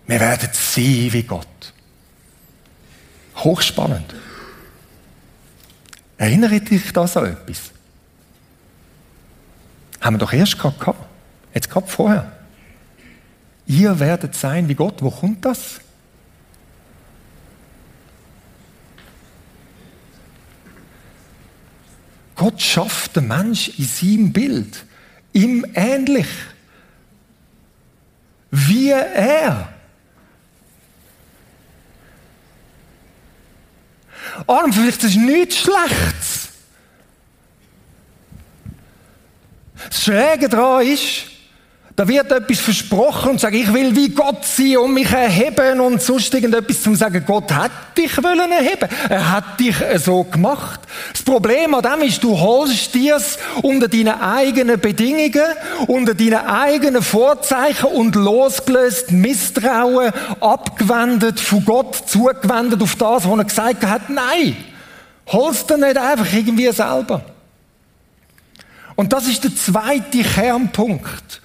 Wir 0.08 0.20
werden 0.20 0.50
sein 0.54 1.10
wie 1.12 1.24
Gott. 1.24 1.48
Hochspannend. 3.38 4.14
Erinnert 6.18 6.70
dich 6.70 6.94
das 6.94 7.18
an 7.18 7.26
etwas? 7.26 7.72
Haben 10.02 10.16
wir 10.16 10.20
doch 10.20 10.34
erst 10.34 10.58
gerade 10.58 10.78
gehabt. 10.78 11.06
Jetzt 11.54 11.70
gerade 11.70 11.88
vorher. 11.88 12.32
Ihr 13.66 14.00
werdet 14.00 14.36
sein 14.36 14.68
wie 14.68 14.76
Gott. 14.76 15.02
Wo 15.02 15.10
kommt 15.10 15.44
das? 15.44 15.80
Gott 22.36 22.62
schafft 22.62 23.16
den 23.16 23.28
Mensch 23.28 23.72
in 23.80 23.86
seinem 23.86 24.34
Bild, 24.34 24.86
ihm 25.32 25.66
ähnlich, 25.74 26.28
wie 28.52 28.90
er. 28.90 29.70
Und 34.46 34.74
vielleicht 34.74 35.04
ist 35.04 35.16
nichts 35.16 35.58
Schlechtes. 35.58 36.50
Das 39.88 40.04
Schräge 40.04 40.50
daran 40.50 40.86
ist, 40.86 41.24
da 41.96 42.06
wird 42.06 42.30
etwas 42.30 42.60
versprochen 42.60 43.32
und 43.32 43.40
sagt, 43.40 43.56
ich 43.56 43.72
will 43.74 43.96
wie 43.96 44.10
Gott 44.10 44.44
sein 44.44 44.78
und 44.78 44.94
mich 44.94 45.10
erheben 45.10 45.80
und 45.80 46.02
sonst 46.02 46.34
irgendetwas 46.34 46.82
zum 46.82 46.94
sagen, 46.94 47.24
Gott 47.26 47.50
hat 47.54 47.72
dich 47.98 48.22
wollen 48.22 48.52
erheben. 48.52 48.90
Er 49.08 49.32
hat 49.32 49.58
dich 49.62 49.76
so 50.04 50.26
gemacht. 50.26 50.82
Das 51.14 51.24
Problem 51.24 51.74
an 51.74 51.84
dem 51.84 52.06
ist, 52.06 52.22
du 52.22 52.38
holst 52.38 52.94
dir's 52.94 53.38
unter 53.62 53.88
deine 53.88 54.22
eigenen 54.22 54.78
Bedingungen, 54.78 55.46
unter 55.88 56.14
deine 56.14 56.46
eigenen 56.50 57.02
Vorzeichen 57.02 57.88
und 57.88 58.16
losgelöst 58.16 59.14
Misstrauen, 59.14 60.12
abgewendet 60.42 61.40
von 61.40 61.64
Gott, 61.64 61.96
zugewendet 62.10 62.82
auf 62.82 62.96
das, 62.98 63.24
was 63.26 63.38
er 63.38 63.46
gesagt 63.46 63.86
hat. 63.86 64.10
Nein! 64.10 64.58
Hol's 65.28 65.66
dir 65.66 65.78
nicht 65.78 65.98
einfach 65.98 66.32
irgendwie 66.34 66.70
selber. 66.74 67.22
Und 68.96 69.14
das 69.14 69.28
ist 69.28 69.46
der 69.46 69.56
zweite 69.56 70.24
Kernpunkt. 70.24 71.42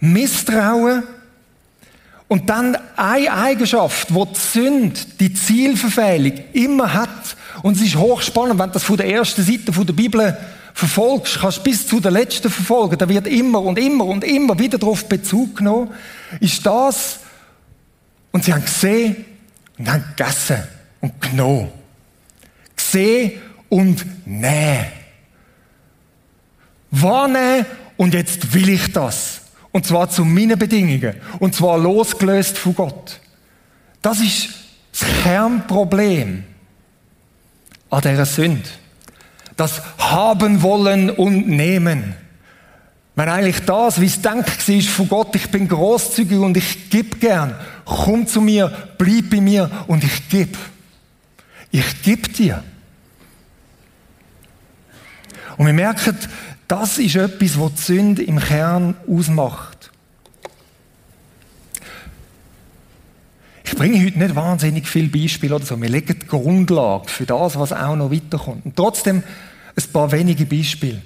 Misstrauen 0.00 1.02
und 2.28 2.48
dann 2.48 2.76
eine 2.96 3.32
Eigenschaft, 3.32 4.14
wo 4.14 4.24
die 4.24 4.38
Sünde, 4.38 5.00
die 5.18 5.34
Zielverfehlung 5.34 6.32
immer 6.52 6.94
hat. 6.94 7.36
Und 7.62 7.76
es 7.76 7.82
ist 7.82 7.96
hochspannend, 7.96 8.58
wenn 8.58 8.68
du 8.68 8.74
das 8.74 8.84
von 8.84 8.96
der 8.96 9.08
ersten 9.08 9.42
Seite 9.42 9.72
der 9.72 9.92
Bibel 9.92 10.36
verfolgst, 10.72 11.40
kannst 11.40 11.58
du 11.58 11.62
bis 11.62 11.86
zu 11.86 12.00
der 12.00 12.12
letzten 12.12 12.50
verfolgen. 12.50 12.96
Da 12.96 13.08
wird 13.08 13.26
immer 13.26 13.60
und 13.60 13.78
immer 13.78 14.06
und 14.06 14.24
immer 14.24 14.58
wieder 14.58 14.78
darauf 14.78 15.08
Bezug 15.08 15.56
genommen. 15.56 15.90
Ist 16.38 16.64
das, 16.64 17.20
und 18.32 18.44
sie 18.44 18.52
haben 18.52 18.64
gesehen 18.64 19.24
und 19.78 19.90
haben 19.90 20.04
gegessen 20.16 20.62
und 21.00 21.20
genommen. 21.20 21.68
Gesehen 22.76 23.40
und 23.68 24.04
nehmen. 24.26 24.86
Wahrnehmen 26.90 27.66
und 27.96 28.14
jetzt 28.14 28.52
will 28.54 28.68
ich 28.68 28.92
das. 28.92 29.42
Und 29.72 29.86
zwar 29.86 30.10
zu 30.10 30.24
meinen 30.24 30.58
Bedingungen. 30.58 31.14
Und 31.38 31.54
zwar 31.54 31.78
losgelöst 31.78 32.58
von 32.58 32.74
Gott. 32.74 33.20
Das 34.02 34.20
ist 34.20 34.48
das 34.92 35.08
Kernproblem 35.22 36.44
an 37.90 38.00
dieser 38.00 38.26
Sünde. 38.26 38.68
Das 39.56 39.82
Haben 39.98 40.62
wollen 40.62 41.10
und 41.10 41.48
Nehmen. 41.48 42.14
Wenn 43.14 43.28
eigentlich 43.28 43.60
das, 43.66 44.00
wie 44.00 44.06
es 44.06 44.22
denkt 44.22 44.68
war 44.68 44.80
von 44.82 45.08
Gott, 45.08 45.36
ich 45.36 45.50
bin 45.50 45.68
großzügig 45.68 46.38
und 46.38 46.56
ich 46.56 46.88
gebe 46.88 47.18
gern. 47.18 47.54
Komm 47.84 48.26
zu 48.26 48.40
mir, 48.40 48.72
bleib 48.96 49.30
bei 49.30 49.40
mir 49.40 49.70
und 49.88 50.02
ich 50.02 50.28
gebe. 50.28 50.56
Ich 51.70 52.02
gebe 52.02 52.28
dir. 52.28 52.64
Und 55.58 55.66
wir 55.66 55.74
merken, 55.74 56.16
das 56.70 56.98
ist 56.98 57.16
etwas, 57.16 57.58
was 57.58 57.74
die 57.74 57.82
Sünde 57.82 58.22
im 58.22 58.38
Kern 58.38 58.94
ausmacht. 59.08 59.90
Ich 63.64 63.74
bringe 63.74 64.04
heute 64.04 64.18
nicht 64.18 64.36
wahnsinnig 64.36 64.86
viele 64.86 65.08
Beispiele 65.08 65.56
oder 65.56 65.64
so. 65.64 65.80
Wir 65.80 65.88
legen 65.88 66.16
die 66.20 66.26
Grundlage 66.26 67.08
für 67.08 67.26
das, 67.26 67.58
was 67.58 67.72
auch 67.72 67.96
noch 67.96 68.12
weiterkommt. 68.12 68.64
Und 68.64 68.76
trotzdem 68.76 69.22
ein 69.76 69.92
paar 69.92 70.12
wenige 70.12 70.46
Beispiele. 70.46 71.02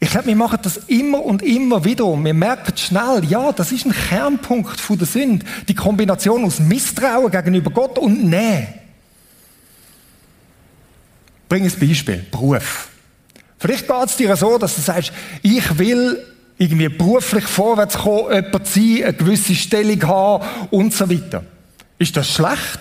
Ich 0.00 0.10
glaube, 0.10 0.26
wir 0.26 0.36
machen 0.36 0.58
das 0.62 0.76
immer 0.88 1.22
und 1.22 1.42
immer 1.42 1.84
wieder 1.84 2.04
und 2.04 2.24
wir 2.24 2.34
merken 2.34 2.76
schnell, 2.76 3.24
ja, 3.26 3.52
das 3.52 3.72
ist 3.72 3.86
ein 3.86 3.92
Kernpunkt 3.92 4.80
von 4.80 4.98
der 4.98 5.06
Sünde. 5.06 5.46
Die 5.66 5.74
Kombination 5.74 6.44
aus 6.44 6.58
Misstrauen 6.58 7.30
gegenüber 7.30 7.70
Gott 7.70 7.98
und 7.98 8.24
Nähe. 8.24 8.68
Bring 11.48 11.64
ein 11.64 11.72
Beispiel. 11.78 12.26
Beruf. 12.30 12.89
Vielleicht 13.60 13.86
geht 13.86 14.06
es 14.06 14.16
dir 14.16 14.34
so, 14.36 14.56
dass 14.56 14.74
du 14.74 14.80
sagst, 14.80 15.12
ich 15.42 15.78
will 15.78 16.18
irgendwie 16.56 16.88
beruflich 16.88 17.44
vorwärts 17.44 17.98
kommen, 17.98 18.32
jemand 18.32 18.66
sein, 18.66 19.02
eine 19.04 19.12
gewisse 19.12 19.54
Stellung 19.54 20.02
haben 20.06 20.44
und 20.70 20.94
so 20.94 21.10
weiter. 21.10 21.44
Ist 21.98 22.16
das 22.16 22.30
schlecht? 22.30 22.80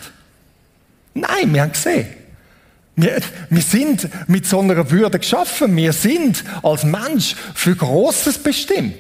Nein, 1.14 1.54
wir 1.54 1.64
haben 1.64 1.74
gesehen. 1.74 2.08
Wir, 2.96 3.20
wir 3.50 3.62
sind 3.62 4.08
mit 4.30 4.46
so 4.46 4.62
einer 4.62 4.90
Würde 4.90 5.20
geschaffen. 5.20 5.76
Wir 5.76 5.92
sind 5.92 6.46
als 6.64 6.86
Mensch 6.86 7.36
für 7.56 7.76
Großes 7.76 8.38
bestimmt. 8.38 8.96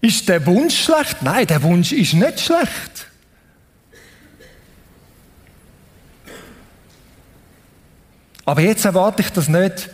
Ist 0.00 0.28
der 0.28 0.46
Wunsch 0.46 0.84
schlecht? 0.84 1.22
Nein, 1.22 1.46
der 1.48 1.62
Wunsch 1.64 1.90
ist 1.90 2.14
nicht 2.14 2.38
schlecht. 2.38 3.08
Aber 8.44 8.60
jetzt 8.60 8.84
erwarte 8.84 9.22
ich 9.22 9.30
das 9.30 9.48
nicht 9.48 9.90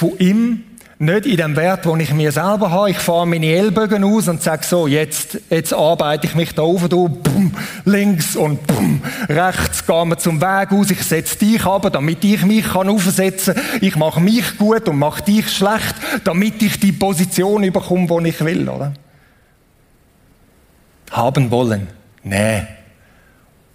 von 0.00 0.18
ihm, 0.18 0.64
nicht 0.98 1.26
in 1.26 1.36
dem 1.36 1.56
Wert, 1.56 1.84
den 1.84 2.00
ich 2.00 2.12
mir 2.14 2.32
selber 2.32 2.70
habe. 2.70 2.90
Ich 2.90 2.98
fahre 2.98 3.26
meine 3.26 3.46
Ellbogen 3.46 4.02
aus 4.02 4.28
und 4.28 4.42
sage 4.42 4.64
so, 4.64 4.86
jetzt, 4.86 5.38
jetzt 5.50 5.74
arbeite 5.74 6.26
ich 6.26 6.34
mich 6.34 6.54
da 6.54 6.62
auf, 6.62 6.88
du, 6.88 7.08
bumm, 7.08 7.54
links 7.84 8.34
und 8.34 8.66
bumm, 8.66 9.02
rechts, 9.28 9.86
gehen 9.86 10.08
wir 10.08 10.16
zum 10.16 10.40
Weg 10.40 10.72
aus, 10.72 10.90
ich 10.90 11.02
setze 11.02 11.36
dich 11.36 11.64
ab, 11.66 11.90
damit 11.92 12.24
ich 12.24 12.42
mich 12.46 12.64
kann 12.64 12.88
aufsetzen 12.88 13.54
kann. 13.54 13.64
Ich 13.82 13.96
mache 13.96 14.20
mich 14.20 14.56
gut 14.56 14.88
und 14.88 14.98
mache 14.98 15.22
dich 15.22 15.50
schlecht, 15.50 15.94
damit 16.24 16.62
ich 16.62 16.80
die 16.80 16.92
Position 16.92 17.62
überkomme, 17.62 18.22
die 18.22 18.30
ich 18.30 18.42
will, 18.42 18.68
oder? 18.68 18.94
Haben 21.10 21.50
wollen. 21.50 21.88
Nein. 22.22 22.68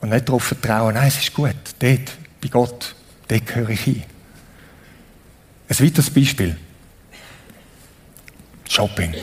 Und 0.01 0.09
nicht 0.09 0.27
darauf 0.27 0.43
vertrauen, 0.43 0.95
nein, 0.95 1.07
es 1.07 1.19
ist 1.19 1.33
gut, 1.33 1.55
dort, 1.79 2.17
bei 2.41 2.47
Gott, 2.49 2.95
dort 3.27 3.45
gehöre 3.45 3.69
ich 3.69 3.81
hin. 3.81 4.03
Ein 5.67 5.79
weiteres 5.79 6.09
Beispiel. 6.09 6.57
Shopping. 8.69 9.15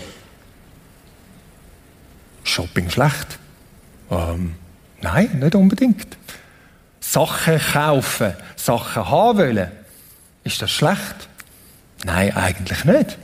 Shopping 2.44 2.90
schlecht? 2.90 3.38
Ähm, 4.10 4.54
nein, 5.00 5.38
nicht 5.38 5.54
unbedingt. 5.54 6.16
Sachen 7.00 7.58
kaufen, 7.58 8.34
Sachen 8.56 9.08
haben 9.08 9.38
wollen, 9.38 9.70
ist 10.44 10.62
das 10.62 10.70
schlecht? 10.70 11.28
Nein, 12.04 12.34
eigentlich 12.34 12.84
nicht. 12.84 13.18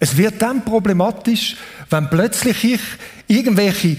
Es 0.00 0.16
wird 0.16 0.40
dann 0.40 0.64
problematisch, 0.64 1.56
wenn 1.90 2.08
plötzlich 2.08 2.64
ich 2.64 2.80
irgendwelche 3.26 3.96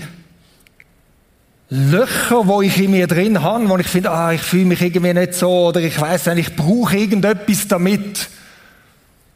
Löcher, 1.71 2.47
wo 2.47 2.63
ich 2.63 2.79
in 2.79 2.91
mir 2.91 3.05
drin 3.05 3.43
habe, 3.43 3.69
wo 3.69 3.77
ich 3.77 3.87
finde, 3.87 4.09
ah, 4.09 4.33
ich 4.33 4.41
fühle 4.41 4.65
mich 4.65 4.81
irgendwie 4.81 5.13
nicht 5.13 5.35
so 5.35 5.67
oder 5.67 5.79
ich 5.79 6.01
weiß 6.01 6.25
nicht, 6.27 6.49
ich 6.49 6.55
brauche 6.55 6.97
irgendetwas 6.97 7.67
damit, 7.67 8.27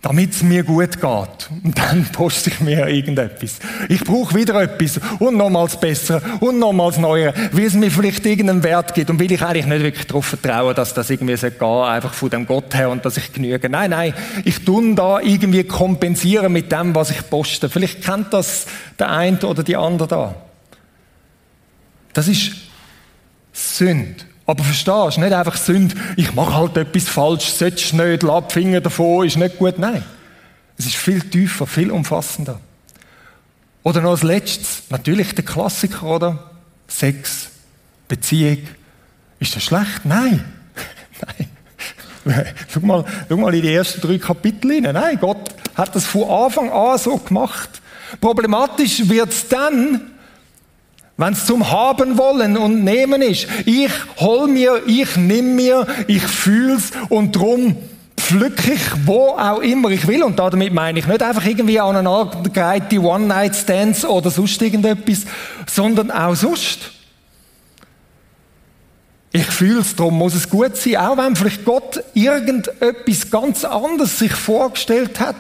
damit 0.02 0.32
es 0.32 0.42
mir 0.42 0.64
gut 0.64 1.00
geht. 1.00 1.50
Und 1.64 1.78
dann 1.78 2.06
poste 2.12 2.50
ich 2.50 2.60
mir 2.60 2.88
irgendetwas. 2.88 3.60
Ich 3.88 4.04
brauche 4.04 4.34
wieder 4.34 4.60
etwas 4.64 5.00
und 5.20 5.38
nochmals 5.38 5.80
besser 5.80 6.24
und 6.40 6.58
nochmals 6.58 6.98
neuer, 6.98 7.36
weil 7.52 7.66
es 7.66 7.76
mir 7.76 7.92
vielleicht 7.92 8.26
irgendeinen 8.26 8.64
Wert 8.64 8.96
gibt 8.96 9.12
und 9.12 9.20
will 9.20 9.32
ich 9.32 9.44
eigentlich 9.44 9.68
nicht 9.68 9.84
wirklich 9.84 10.08
darauf 10.08 10.26
vertrauen, 10.26 10.74
dass 10.74 10.96
das 10.96 11.12
irgendwie 11.12 11.38
so 11.38 11.52
geht, 11.52 11.62
einfach 11.62 12.16
von 12.16 12.32
dem 12.32 12.48
Gott 12.48 12.74
her 12.74 12.90
und 12.90 13.06
dass 13.06 13.16
ich 13.16 13.32
genüge. 13.32 13.70
Nein, 13.70 13.92
nein, 13.92 14.16
ich 14.44 14.66
tun 14.66 14.96
da 14.96 15.20
irgendwie 15.20 15.66
kompensieren 15.66 16.52
mit 16.52 16.72
dem, 16.72 16.96
was 16.96 17.12
ich 17.12 17.30
poste. 17.30 17.70
Vielleicht 17.70 18.04
kennt 18.04 18.34
das 18.34 18.66
der 18.98 19.12
eine 19.12 19.38
oder 19.42 19.62
die 19.62 19.76
andere 19.76 20.08
da. 20.08 20.36
Das 22.14 22.28
ist 22.28 22.52
Sünde. 23.52 24.24
Aber 24.46 24.64
verstehst 24.64 25.18
du, 25.18 25.22
nicht 25.22 25.34
einfach 25.34 25.58
Sünde, 25.58 25.96
ich 26.18 26.34
mache 26.34 26.56
halt 26.56 26.78
etwas 26.78 27.06
falsch, 27.06 27.50
sollst 27.50 27.94
nicht, 27.94 28.24
die 28.24 28.44
Finger 28.50 28.82
davon, 28.82 29.26
ist 29.26 29.38
nicht 29.38 29.58
gut. 29.58 29.80
Nein. 29.80 30.04
Es 30.78 30.86
ist 30.86 30.96
viel 30.96 31.22
tiefer, 31.22 31.66
viel 31.66 31.92
umfassender. 31.92 32.60
Oder 33.84 34.02
noch 34.02 34.12
als 34.12 34.24
letztes, 34.24 34.84
natürlich 34.90 35.36
der 35.36 35.46
Klassiker, 35.46 36.04
oder? 36.04 36.52
Sex, 36.88 37.50
Beziehung. 38.08 38.60
Ist 39.40 39.56
das 39.56 39.64
schlecht? 39.64 40.06
Nein. 40.06 40.44
Nein. 42.26 42.46
Schau 42.74 42.80
mal, 42.82 43.06
schau 43.28 43.38
mal 43.38 43.54
in 43.54 43.62
die 43.62 43.74
ersten 43.74 44.02
drei 44.02 44.18
Kapitel 44.18 44.72
hinein. 44.72 44.94
Nein, 44.94 45.18
Gott 45.20 45.54
hat 45.76 45.96
das 45.96 46.06
von 46.06 46.30
Anfang 46.30 46.72
an 46.72 46.98
so 46.98 47.18
gemacht. 47.18 47.70
Problematisch 48.22 49.08
wird 49.10 49.30
es 49.30 49.48
dann, 49.48 50.13
wenn 51.18 51.34
es 51.34 51.46
zum 51.46 51.70
Haben 51.70 52.18
wollen 52.18 52.58
und 52.58 52.84
Nehmen 52.84 53.22
ist. 53.22 53.48
Ich 53.66 53.92
hol 54.18 54.48
mir, 54.48 54.82
ich 54.88 55.16
nimm 55.16 55.56
mir, 55.56 55.86
ich 56.08 56.24
fühl's 56.24 56.92
und 57.10 57.36
drum 57.36 57.78
pflück 58.18 58.68
ich 58.68 58.82
wo 59.06 59.30
auch 59.30 59.60
immer 59.60 59.90
ich 59.90 60.08
will. 60.08 60.24
Und 60.24 60.40
damit 60.40 60.74
meine 60.74 61.00
ich 61.00 61.08
nicht 61.08 61.22
einfach 61.22 61.46
irgendwie 61.46 61.80
an 61.80 61.96
eine 61.96 62.10
angereihte 62.10 63.00
One-Night-Stands 63.00 64.06
oder 64.06 64.32
sonst 64.32 64.62
irgendetwas, 64.62 65.26
sondern 65.68 66.10
auch 66.10 66.36
sonst. 66.36 66.92
Ich 69.32 69.46
fühle 69.46 69.82
es, 69.82 69.96
darum 69.96 70.18
muss 70.18 70.36
es 70.36 70.50
gut 70.50 70.78
sein, 70.78 70.98
auch 70.98 71.18
wenn 71.18 71.36
vielleicht 71.36 71.66
Gott 71.66 72.04
irgendetwas 72.14 73.32
ganz 73.32 73.66
anderes 73.66 74.20
sich 74.20 74.32
vorgestellt 74.32 75.20
hat 75.20 75.36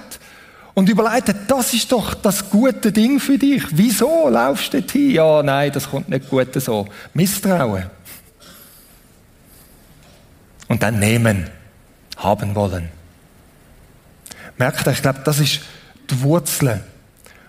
und 0.73 0.89
überlegt, 0.89 1.33
das 1.47 1.73
ist 1.73 1.91
doch 1.91 2.13
das 2.15 2.49
gute 2.49 2.91
Ding 2.91 3.19
für 3.19 3.37
dich. 3.37 3.63
Wieso 3.71 4.29
laufst 4.29 4.73
du 4.73 4.79
hin? 4.79 5.11
Ja, 5.11 5.43
nein, 5.43 5.71
das 5.71 5.89
kommt 5.89 6.09
nicht 6.09 6.29
gut 6.29 6.53
so. 6.55 6.87
Misstrauen. 7.13 7.85
Und 10.67 10.81
dann 10.81 10.99
nehmen, 10.99 11.49
haben 12.17 12.55
wollen. 12.55 12.89
Merkt 14.57 14.87
ihr, 14.87 14.93
ich 14.93 15.01
glaube, 15.01 15.21
das 15.23 15.39
ist 15.39 15.61
die 16.09 16.21
Wurzel 16.21 16.83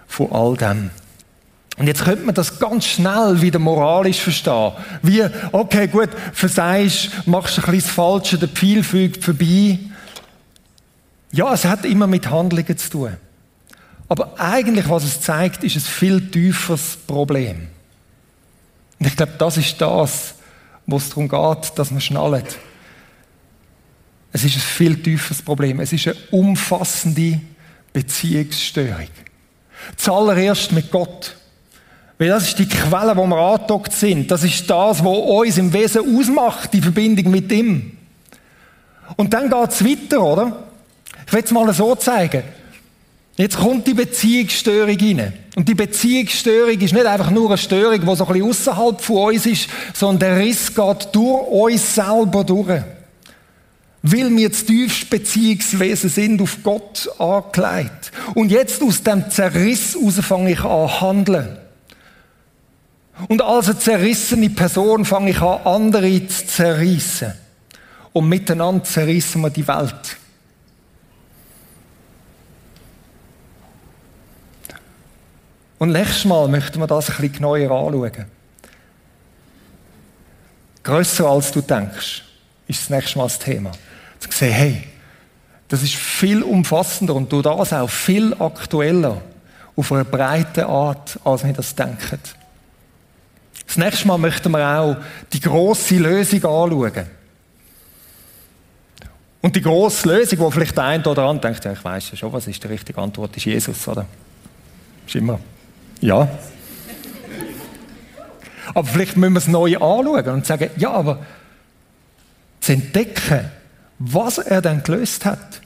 von 0.07 0.33
all 0.33 0.57
dem. 0.57 0.91
Und 1.77 1.87
jetzt 1.87 2.05
könnte 2.05 2.25
man 2.25 2.35
das 2.35 2.59
ganz 2.59 2.85
schnell 2.85 3.41
wieder 3.41 3.59
moralisch 3.59 4.21
verstehen. 4.21 4.73
Wie, 5.03 5.25
okay, 5.51 5.89
gut, 5.89 6.11
versagst, 6.33 7.11
machst 7.27 7.59
ein 7.59 7.65
bisschen 7.65 7.81
das 7.81 7.91
Falsche, 7.91 8.39
der 8.39 8.49
Pfeil 8.49 8.83
fügt 8.85 9.25
vorbei. 9.25 9.79
Ja, 11.35 11.53
es 11.53 11.65
hat 11.65 11.85
immer 11.85 12.07
mit 12.07 12.31
Handlungen 12.31 12.79
zu 12.79 12.91
tun. 12.91 13.17
Aber 14.09 14.39
eigentlich, 14.39 14.89
was 14.89 15.03
es 15.03 15.21
zeigt, 15.21 15.65
ist 15.65 15.75
ein 15.75 15.81
viel 15.81 16.31
tieferes 16.31 16.97
Problem. 17.09 17.67
Und 19.01 19.07
ich 19.07 19.17
glaube, 19.17 19.33
das 19.37 19.57
ist 19.57 19.81
das, 19.81 20.35
wo 20.87 20.97
es 20.97 21.09
darum 21.09 21.29
geht, 21.29 21.73
dass 21.77 21.91
man 21.91 22.01
schnallt. 22.01 22.57
Es 24.33 24.45
ist 24.45 24.55
ein 24.55 24.61
viel 24.61 25.03
tieferes 25.03 25.43
Problem. 25.43 25.81
Es 25.81 25.93
ist 25.93 26.07
eine 26.07 26.17
umfassende 26.31 27.41
Beziehungsstörung. 27.93 29.09
Zuallererst 29.97 30.71
mit 30.71 30.93
Gott. 30.93 31.35
Weil 32.17 32.29
das 32.29 32.45
ist 32.45 32.61
die 32.61 32.69
Quelle, 32.69 33.17
wo 33.17 33.27
wir 33.27 33.39
angedockt 33.39 33.93
sind. 33.93 34.31
Das 34.31 34.45
ist 34.45 34.71
das, 34.71 35.05
was 35.05 35.19
uns 35.19 35.59
im 35.59 35.73
Wesen 35.73 36.17
ausmacht, 36.17 36.73
die 36.73 36.81
Verbindung 36.81 37.33
mit 37.33 37.51
ihm. 37.51 37.99
Und 39.17 39.35
dann 39.35 39.51
geht 39.51 39.71
es 39.71 39.85
weiter, 39.85 40.23
oder? 40.23 40.65
Ich 41.27 41.33
will 41.33 41.43
es 41.45 41.51
mal 41.51 41.73
so 41.73 41.95
zeigen. 41.95 42.43
Jetzt 43.37 43.59
kommt 43.59 43.87
die 43.87 43.95
Beziehungsstörung 43.95 44.97
rein. 44.97 45.33
Und 45.57 45.69
die 45.69 45.75
Beziehungsstörung 45.75 46.79
ist 46.79 46.93
nicht 46.93 47.07
einfach 47.07 47.31
nur 47.31 47.49
eine 47.49 47.59
Störung, 47.59 48.01
die 48.01 48.17
so 48.17 48.27
ein 48.27 48.33
bisschen 48.33 48.49
außerhalb 48.49 49.01
von 49.01 49.35
uns 49.35 49.47
ist, 49.47 49.69
sondern 49.93 50.19
der 50.21 50.39
Riss 50.39 50.75
geht 50.75 51.09
durch 51.13 51.49
uns 51.49 51.95
selber 51.95 52.45
durch. 52.45 52.83
Weil 54.03 54.37
wir 54.37 54.51
das 54.51 54.65
tiefste 54.65 55.07
Beziehungswesen 55.07 56.11
sind, 56.11 56.43
auf 56.43 56.59
Gott 56.63 57.09
angelegt. 57.19 58.13
Und 58.35 58.51
jetzt 58.51 58.83
aus 58.83 59.03
dem 59.03 59.31
Zerriss 59.31 59.95
heraus 59.95 60.21
fange 60.21 60.53
ich 60.53 60.61
an 60.61 61.01
handeln. 61.01 61.57
Und 63.29 63.43
als 63.43 63.69
eine 63.69 63.79
zerrissene 63.79 64.51
Person 64.51 65.05
fange 65.05 65.31
ich 65.31 65.41
an, 65.41 65.61
andere 65.65 66.27
zu 66.27 66.47
zerreissen. 66.47 67.33
Und 68.13 68.29
miteinander 68.29 68.85
zerrissen 68.85 69.41
wir 69.41 69.51
die 69.51 69.67
Welt. 69.67 70.19
Und 75.85 75.93
nächstes 75.93 76.25
Mal 76.25 76.49
möchten 76.49 76.81
wir 76.81 76.87
das 76.87 77.09
bisschen 77.09 77.31
genauer 77.31 77.59
anschauen. 77.59 78.25
Grösser 80.83 81.27
als 81.27 81.53
du 81.53 81.61
denkst, 81.61 82.25
ist 82.67 82.81
das 82.81 82.89
nächste 82.89 83.19
Mal 83.19 83.25
das 83.25 83.39
Thema. 83.39 83.71
Zu 84.19 84.31
sehen, 84.33 84.53
hey, 84.55 84.83
das 85.69 85.83
ist 85.83 85.95
viel 85.95 86.43
umfassender 86.43 87.15
und 87.15 87.31
du 87.31 87.43
das 87.43 87.75
auch 87.75 87.91
viel 87.91 88.33
aktueller 88.33 89.21
auf 89.77 89.93
eine 89.93 90.07
breite 90.07 90.65
Art, 90.65 91.21
als 91.23 91.45
wir 91.45 91.53
das 91.53 91.75
denken. 91.75 92.19
Das 93.67 93.77
nächste 93.77 94.09
Mal 94.09 94.17
möchten 94.17 94.51
wir 94.53 94.67
auch 94.67 94.97
die 95.35 95.41
große 95.41 95.97
Lösung 95.97 96.47
anschauen. 96.47 97.07
Und 99.43 99.55
die 99.55 99.61
große 99.61 100.09
Lösung, 100.09 100.39
wo 100.39 100.51
vielleicht 100.51 100.79
der 100.79 100.85
eine 100.85 101.05
oder 101.05 101.25
andere 101.25 101.53
denkt, 101.53 101.63
ja, 101.63 101.73
ich 101.73 101.85
weiß 101.85 102.13
ja 102.13 102.17
schon, 102.17 102.33
was 102.33 102.47
ist 102.47 102.65
die 102.65 102.69
richtige 102.69 102.99
Antwort, 102.99 103.37
ist 103.37 103.45
Jesus, 103.45 103.87
oder? 103.87 104.07
Ist 105.07 105.17
immer 105.17 105.39
ja. 106.05 106.29
Aber 108.75 108.87
vielleicht 108.87 109.17
müssen 109.17 109.33
wir 109.33 109.39
es 109.39 109.49
neu 109.49 109.77
anschauen 109.77 110.29
und 110.29 110.47
sagen, 110.47 110.71
ja, 110.77 110.91
aber 110.91 111.25
zu 112.61 112.73
entdecken, 112.73 113.51
was 113.99 114.39
er 114.39 114.61
dann 114.61 114.83
gelöst 114.83 115.25
hat, 115.25 115.61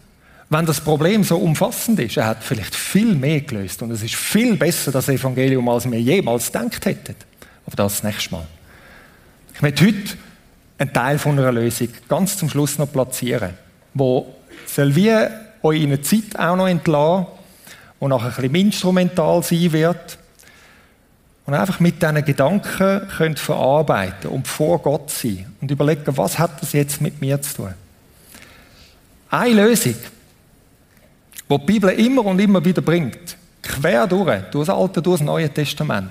wenn 0.51 0.64
das 0.64 0.81
Problem 0.81 1.24
so 1.24 1.38
umfassend 1.38 2.01
ist, 2.01 2.16
er 2.16 2.27
hat 2.27 2.42
vielleicht 2.42 2.74
viel 2.74 3.14
mehr 3.14 3.40
gelöst 3.40 3.83
und 3.83 3.90
es 3.90 4.03
ist 4.03 4.14
viel 4.14 4.57
besser, 4.57 4.92
das 4.92 5.09
Evangelium, 5.09 5.68
als 5.68 5.90
wir 5.90 6.01
jemals 6.01 6.53
gedacht 6.53 6.87
hätten. 6.87 7.16
Aber 7.66 7.77
das, 7.77 8.03
nächste 8.03 8.33
Mal. 8.33 8.46
Ich 9.55 9.62
möchte 9.62 9.87
heute 9.87 10.16
einen 10.79 10.92
Teil 10.92 11.18
von 11.18 11.38
einer 11.38 11.53
Lösung 11.53 11.88
ganz 12.09 12.37
zum 12.38 12.48
Schluss 12.48 12.79
noch 12.79 12.90
platzieren, 12.90 13.55
wo 13.92 14.35
soll 14.66 14.94
wie 14.94 15.12
euch 15.62 15.83
in 15.83 15.87
eine 15.87 16.01
Zeit 16.01 16.38
auch 16.38 16.57
noch 16.57 16.68
entlassen, 16.68 17.27
wo 18.01 18.09
nachher 18.09 18.29
ein 18.29 18.35
bisschen 18.51 18.55
instrumental 18.55 19.42
sein 19.42 19.72
wird, 19.72 20.18
und 21.48 21.54
einfach 21.54 21.80
mit 21.80 22.02
diesen 22.02 22.22
Gedanken 22.26 23.08
könnt 23.08 23.38
verarbeiten 23.38 24.28
und 24.28 24.46
vor 24.46 24.82
Gott 24.82 25.11
sein 25.11 25.50
und 25.62 25.70
überlegen, 25.70 26.14
was 26.18 26.38
hat 26.38 26.61
das 26.61 26.74
jetzt 26.74 27.00
mit 27.00 27.22
mir 27.22 27.40
zu 27.40 27.54
tun? 27.54 27.74
Eine 29.30 29.62
Lösung, 29.62 29.94
die 31.48 31.58
die 31.58 31.64
Bibel 31.64 31.88
immer 31.88 32.26
und 32.26 32.38
immer 32.38 32.62
wieder 32.62 32.82
bringt, 32.82 33.38
quer 33.62 34.06
durch, 34.06 34.42
durch 34.50 34.66
das 34.66 34.76
Alte, 34.76 35.00
durch 35.00 35.20
das 35.20 35.26
Neue 35.26 35.48
Testament, 35.48 36.11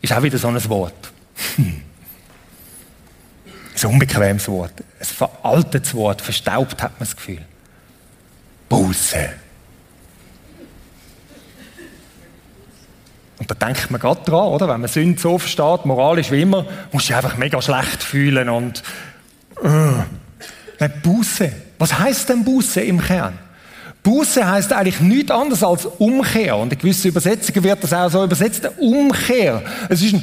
ist 0.00 0.14
auch 0.14 0.22
wieder 0.22 0.38
so 0.38 0.48
ein 0.48 0.68
Wort. 0.70 1.12
ein 1.58 1.84
unbequemes 3.84 4.48
Wort, 4.48 4.72
ein 4.98 5.04
veraltetes 5.04 5.92
Wort, 5.92 6.22
verstaubt 6.22 6.82
hat 6.82 6.92
man 6.92 7.00
das 7.00 7.14
Gefühl. 7.14 7.44
Buße. 8.70 9.28
Und 13.38 13.50
da 13.50 13.54
denkt 13.54 13.90
man 13.90 14.00
gerade 14.00 14.22
dran, 14.24 14.48
oder? 14.48 14.68
Wenn 14.68 14.80
man 14.80 14.88
Sünde 14.88 15.20
so 15.20 15.38
versteht, 15.38 15.84
moralisch 15.84 16.30
wie 16.30 16.42
immer, 16.42 16.64
musst 16.92 17.06
du 17.06 17.12
dich 17.12 17.16
einfach 17.16 17.36
mega 17.36 17.60
schlecht 17.60 18.02
fühlen 18.02 18.48
und, 18.48 18.82
äh. 19.62 20.88
Buße. 21.02 21.52
Was 21.78 21.98
heißt 21.98 22.28
denn 22.28 22.44
Buße 22.44 22.80
im 22.82 23.00
Kern? 23.00 23.38
Buße 24.06 24.48
heißt 24.48 24.72
eigentlich 24.72 25.00
nichts 25.00 25.32
anderes 25.32 25.64
als 25.64 25.84
Umkehr. 25.84 26.56
Und 26.56 26.72
in 26.72 26.78
gewissen 26.78 27.08
Übersetzungen 27.08 27.64
wird 27.64 27.82
das 27.82 27.92
auch 27.92 28.08
so 28.08 28.22
übersetzt, 28.22 28.70
Umkehr. 28.78 29.62
Es 29.88 30.00
ist 30.00 30.14
eine 30.14 30.22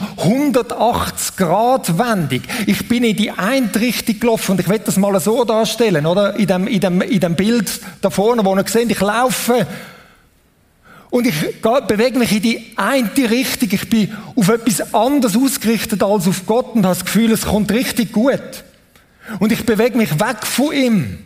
180-Grad-Wendung. 0.54 2.44
Ich 2.66 2.88
bin 2.88 3.04
in 3.04 3.18
die 3.18 3.32
eine 3.32 3.70
Richtung 3.76 4.22
gelaufen 4.22 4.54
und 4.54 4.62
ich 4.62 4.70
werde 4.70 4.86
das 4.86 4.96
mal 4.96 5.20
so 5.20 5.44
darstellen, 5.44 6.06
oder? 6.06 6.34
In 6.36 6.48
dem, 6.48 6.68
in 6.68 6.80
dem, 6.80 7.02
in 7.02 7.20
dem 7.20 7.36
Bild 7.36 7.82
da 8.00 8.10
vorne, 8.10 8.46
wo 8.46 8.56
ihr 8.56 8.64
seht, 8.66 8.90
ich 8.90 9.02
laufe 9.02 9.68
und 11.14 11.28
ich 11.28 11.62
bewege 11.62 12.18
mich 12.18 12.32
in 12.32 12.42
die 12.42 12.74
eine 12.76 13.30
Richtung. 13.30 13.70
Ich 13.72 13.88
bin 13.88 14.12
auf 14.36 14.50
etwas 14.50 14.96
anderes 14.96 15.38
ausgerichtet 15.38 16.02
als 16.02 16.28
auf 16.28 16.48
Gott 16.48 16.74
und 16.74 16.88
habe 16.88 16.96
das 16.96 17.06
Gefühl, 17.06 17.32
es 17.32 17.46
kommt 17.46 17.72
richtig 17.72 18.12
gut. 18.12 18.64
Und 19.38 19.52
ich 19.52 19.64
bewege 19.64 19.96
mich 19.96 20.20
weg 20.20 20.44
von 20.44 20.74
ihm. 20.74 21.20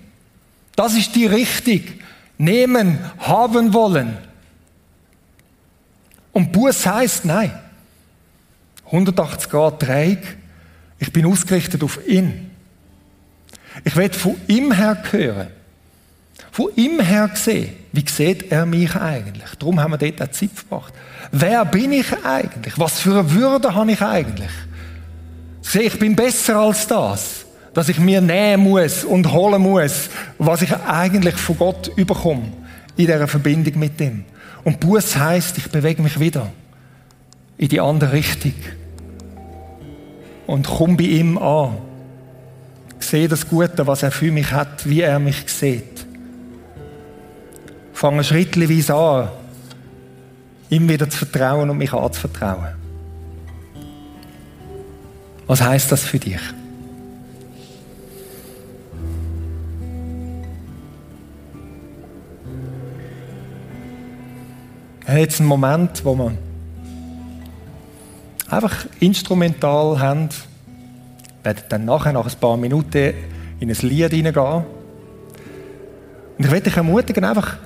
Das 0.76 0.94
ist 0.94 1.16
die 1.16 1.26
Richtung. 1.26 1.84
Nehmen, 2.38 3.00
haben 3.18 3.74
wollen. 3.74 4.18
Und 6.34 6.52
Buß 6.52 6.86
heißt 6.86 7.24
nein. 7.24 7.58
180 8.88 9.50
Grad 9.50 9.82
Dreieck. 9.82 10.38
Ich 11.00 11.14
bin 11.14 11.26
ausgerichtet 11.26 11.82
auf 11.82 12.06
ihn. 12.06 12.52
Ich 13.86 13.96
werde 13.96 14.20
von 14.20 14.36
ihm 14.50 14.74
her 14.74 15.02
hören. 15.12 15.48
Von 16.52 16.72
ihm 16.76 17.00
her 17.00 17.30
gesehen, 17.30 17.70
wie 17.98 18.06
sieht 18.08 18.52
er 18.52 18.68
mich 18.68 18.96
eigentlich? 18.96 19.50
Darum 19.58 19.80
haben 19.80 19.94
wir 19.94 19.98
dort 19.98 20.22
auch 20.22 20.32
Zeit 20.32 20.52
verbracht. 20.54 20.94
Wer 21.32 21.66
bin 21.66 21.94
ich 21.94 22.06
eigentlich? 22.24 22.78
Was 22.78 23.00
für 23.00 23.20
eine 23.20 23.32
Würde 23.34 23.74
habe 23.74 23.92
ich 23.92 24.02
eigentlich? 24.04 24.52
Sehe, 25.62 25.82
ich 25.82 25.98
bin 25.98 26.16
besser 26.16 26.58
als 26.58 26.86
das, 26.86 27.46
dass 27.74 27.90
ich 27.90 27.98
mir 27.98 28.22
nehmen 28.22 28.66
muss 28.66 29.04
und 29.04 29.32
holen 29.32 29.64
muss, 29.64 30.10
was 30.38 30.62
ich 30.62 30.72
eigentlich 30.76 31.36
von 31.38 31.58
Gott 31.58 31.92
überkomme 31.96 32.54
in 32.98 33.08
dieser 33.08 33.28
Verbindung 33.28 33.80
mit 33.80 34.00
ihm. 34.00 34.26
Und 34.64 34.80
Buß 34.80 35.18
heißt, 35.18 35.58
ich 35.58 35.72
bewege 35.72 36.04
mich 36.04 36.20
wieder 36.20 36.52
in 37.58 37.70
die 37.70 37.82
andere 37.82 38.14
Richtung 38.14 38.54
und 40.46 40.68
komme 40.68 40.98
bei 40.98 41.06
ihm 41.06 41.40
an. 41.40 41.78
Sehe 43.00 43.28
das 43.28 43.50
Gute, 43.50 43.88
was 43.88 44.04
er 44.04 44.12
für 44.12 44.32
mich 44.32 44.52
hat, 44.52 44.88
wie 44.88 45.02
er 45.02 45.18
mich 45.18 45.46
sieht 45.48 45.97
fange 47.98 48.24
schrittweise 48.24 48.94
an, 48.94 49.30
ihm 50.70 50.88
wieder 50.88 51.10
zu 51.10 51.26
vertrauen 51.26 51.68
und 51.68 51.80
mich 51.80 51.92
anzuvertrauen. 51.92 52.76
Was 55.48 55.62
heißt 55.64 55.92
das 55.92 56.04
für 56.04 56.20
dich? 56.20 56.40
Jetzt 65.08 65.40
einen 65.40 65.50
Moment, 65.50 66.06
wo 66.06 66.14
wir 66.16 66.34
einfach 68.48 68.86
instrumental 69.00 70.00
haben. 70.00 70.30
Werden 71.42 71.64
dann 71.70 71.86
nachher, 71.86 72.14
nach 72.14 72.28
ein 72.28 72.40
paar 72.40 72.58
Minuten, 72.58 73.14
in 73.60 73.72
ein 73.72 73.78
Lied 73.82 74.12
hineingehen. 74.12 74.66
Und 76.38 76.46
ich 76.46 76.52
möchte 76.52 76.66
dich 76.66 76.78
ermutigen, 76.78 77.24
einfach 77.24 77.58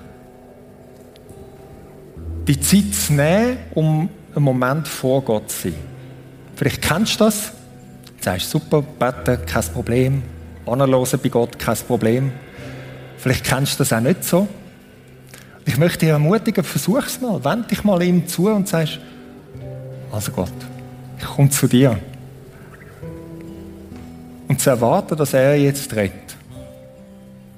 die 2.47 2.59
Zeit 2.59 2.93
zu 2.93 3.13
nehmen, 3.13 3.57
um 3.73 4.09
einen 4.35 4.43
Moment 4.43 4.87
vor 4.87 5.21
Gott 5.21 5.51
zu 5.51 5.69
sein. 5.69 5.75
Vielleicht 6.55 6.81
kennst 6.81 7.19
du 7.19 7.25
das. 7.25 7.51
Du 8.17 8.23
sagst, 8.23 8.49
super, 8.49 8.81
beten, 8.81 9.45
kein 9.45 9.63
Problem. 9.63 10.23
Anlosen 10.65 11.19
bei 11.21 11.29
Gott, 11.29 11.57
kein 11.57 11.75
Problem. 11.75 12.31
Vielleicht 13.17 13.45
kennst 13.45 13.73
du 13.73 13.77
das 13.79 13.93
auch 13.93 13.99
nicht 13.99 14.23
so. 14.23 14.47
Ich 15.65 15.77
möchte 15.77 15.99
dich 15.99 16.09
ermutigen, 16.09 16.63
versuch 16.63 17.05
es 17.05 17.21
mal. 17.21 17.43
Wend 17.43 17.69
dich 17.69 17.83
mal 17.83 18.01
ihm 18.01 18.27
zu 18.27 18.49
und 18.49 18.67
sagst, 18.67 18.99
also 20.11 20.31
Gott, 20.31 20.51
ich 21.17 21.25
komme 21.25 21.49
zu 21.49 21.67
dir. 21.67 21.97
Und 24.47 24.59
zu 24.59 24.69
erwarten, 24.69 25.15
dass 25.15 25.33
er 25.33 25.55
jetzt 25.55 25.95
redet. 25.95 26.35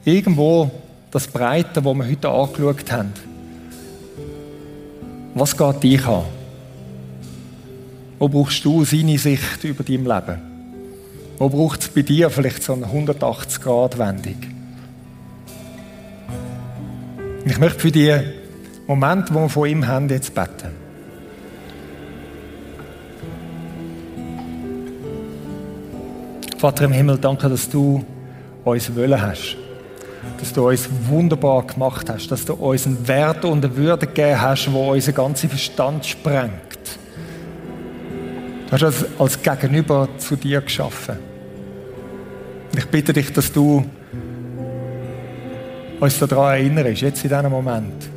Irgendwo 0.05 0.69
das 1.11 1.27
Breite, 1.27 1.84
wo 1.84 1.93
wir 1.93 2.07
heute 2.07 2.29
angeschaut 2.29 2.91
haben, 2.91 3.13
was 5.36 5.57
geht 5.57 5.84
dich 5.84 6.05
an? 6.05 6.23
Wo 8.19 8.27
brauchst 8.29 8.63
du 8.63 8.86
seine 8.86 9.17
Sicht 9.17 9.63
über 9.63 9.84
dein 9.84 10.05
Leben? 10.05 10.41
Wo 11.38 11.49
braucht 11.49 11.81
es 11.81 11.89
bei 11.89 12.03
dir 12.03 12.29
vielleicht 12.29 12.63
so 12.63 12.73
eine 12.73 12.86
180-Grad-Wendung? 12.86 14.38
Ich 17.45 17.57
möchte 17.57 17.79
für 17.79 17.91
die 17.91 18.17
Momente, 18.88 19.34
wo 19.34 19.39
wir 19.39 19.49
von 19.49 19.67
ihm 19.67 19.88
haben, 19.88 20.07
jetzt 20.09 20.34
beten. 20.34 20.84
Vater 26.57 26.86
im 26.86 26.93
Himmel, 26.93 27.17
danke, 27.17 27.49
dass 27.49 27.67
du 27.67 28.05
uns 28.63 28.95
wollen 28.95 29.21
hast. 29.21 29.57
Dass 30.39 30.53
du 30.53 30.67
uns 30.67 30.89
wunderbar 31.07 31.65
gemacht 31.65 32.09
hast. 32.09 32.30
Dass 32.30 32.45
du 32.45 32.53
uns 32.53 32.86
einen 32.86 33.07
Wert 33.07 33.45
und 33.45 33.63
eine 33.63 33.76
Würde 33.76 34.07
gegeben 34.07 34.41
hast, 34.41 34.71
wo 34.71 34.91
unseren 34.91 35.15
ganzen 35.15 35.49
Verstand 35.49 36.05
sprengt. 36.05 36.51
Du 38.67 38.71
hast 38.71 38.84
uns 38.84 39.05
als 39.19 39.41
Gegenüber 39.41 40.07
zu 40.17 40.36
dir 40.36 40.61
geschaffen. 40.61 41.17
Ich 42.76 42.86
bitte 42.88 43.13
dich, 43.13 43.32
dass 43.32 43.51
du 43.51 43.86
uns 45.99 46.19
daran 46.19 46.55
erinnerst, 46.55 47.01
jetzt 47.01 47.24
in 47.24 47.30
diesem 47.30 47.51
Moment. 47.51 48.09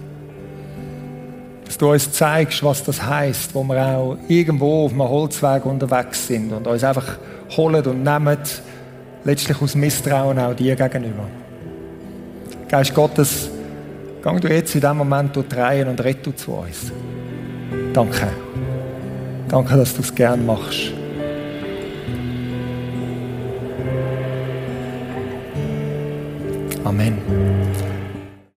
Dass 1.65 1.77
du 1.77 1.93
uns 1.93 2.11
zeigst, 2.11 2.65
was 2.65 2.83
das 2.83 3.05
heißt, 3.05 3.55
wo 3.55 3.63
wir 3.65 3.87
auch 3.87 4.17
irgendwo 4.29 4.87
auf 4.87 4.93
einem 4.93 5.09
Holzweg 5.09 5.67
unterwegs 5.67 6.27
sind 6.27 6.53
und 6.53 6.67
uns 6.67 6.83
einfach 6.83 7.19
holen 7.57 7.85
und 7.85 8.03
nehmen, 8.03 8.39
letztlich 9.25 9.61
aus 9.61 9.75
Misstrauen 9.75 10.39
auch 10.39 10.55
dir 10.55 10.75
gegenüber. 10.75 11.27
Geist 12.77 12.95
Gottes, 12.95 13.49
gang 14.21 14.39
du 14.39 14.49
jetzt 14.49 14.75
in 14.75 14.83
diesem 14.83 14.99
Moment 14.99 15.35
Reihen 15.57 15.89
und 15.89 15.99
rette 16.05 16.37
zu 16.37 16.53
uns. 16.53 16.93
Danke. 17.95 18.29
Danke, 19.49 19.79
dass 19.79 19.95
du 19.95 20.03
es 20.03 20.15
gern 20.15 20.45
machst. 20.45 20.93
Amen. 26.85 27.56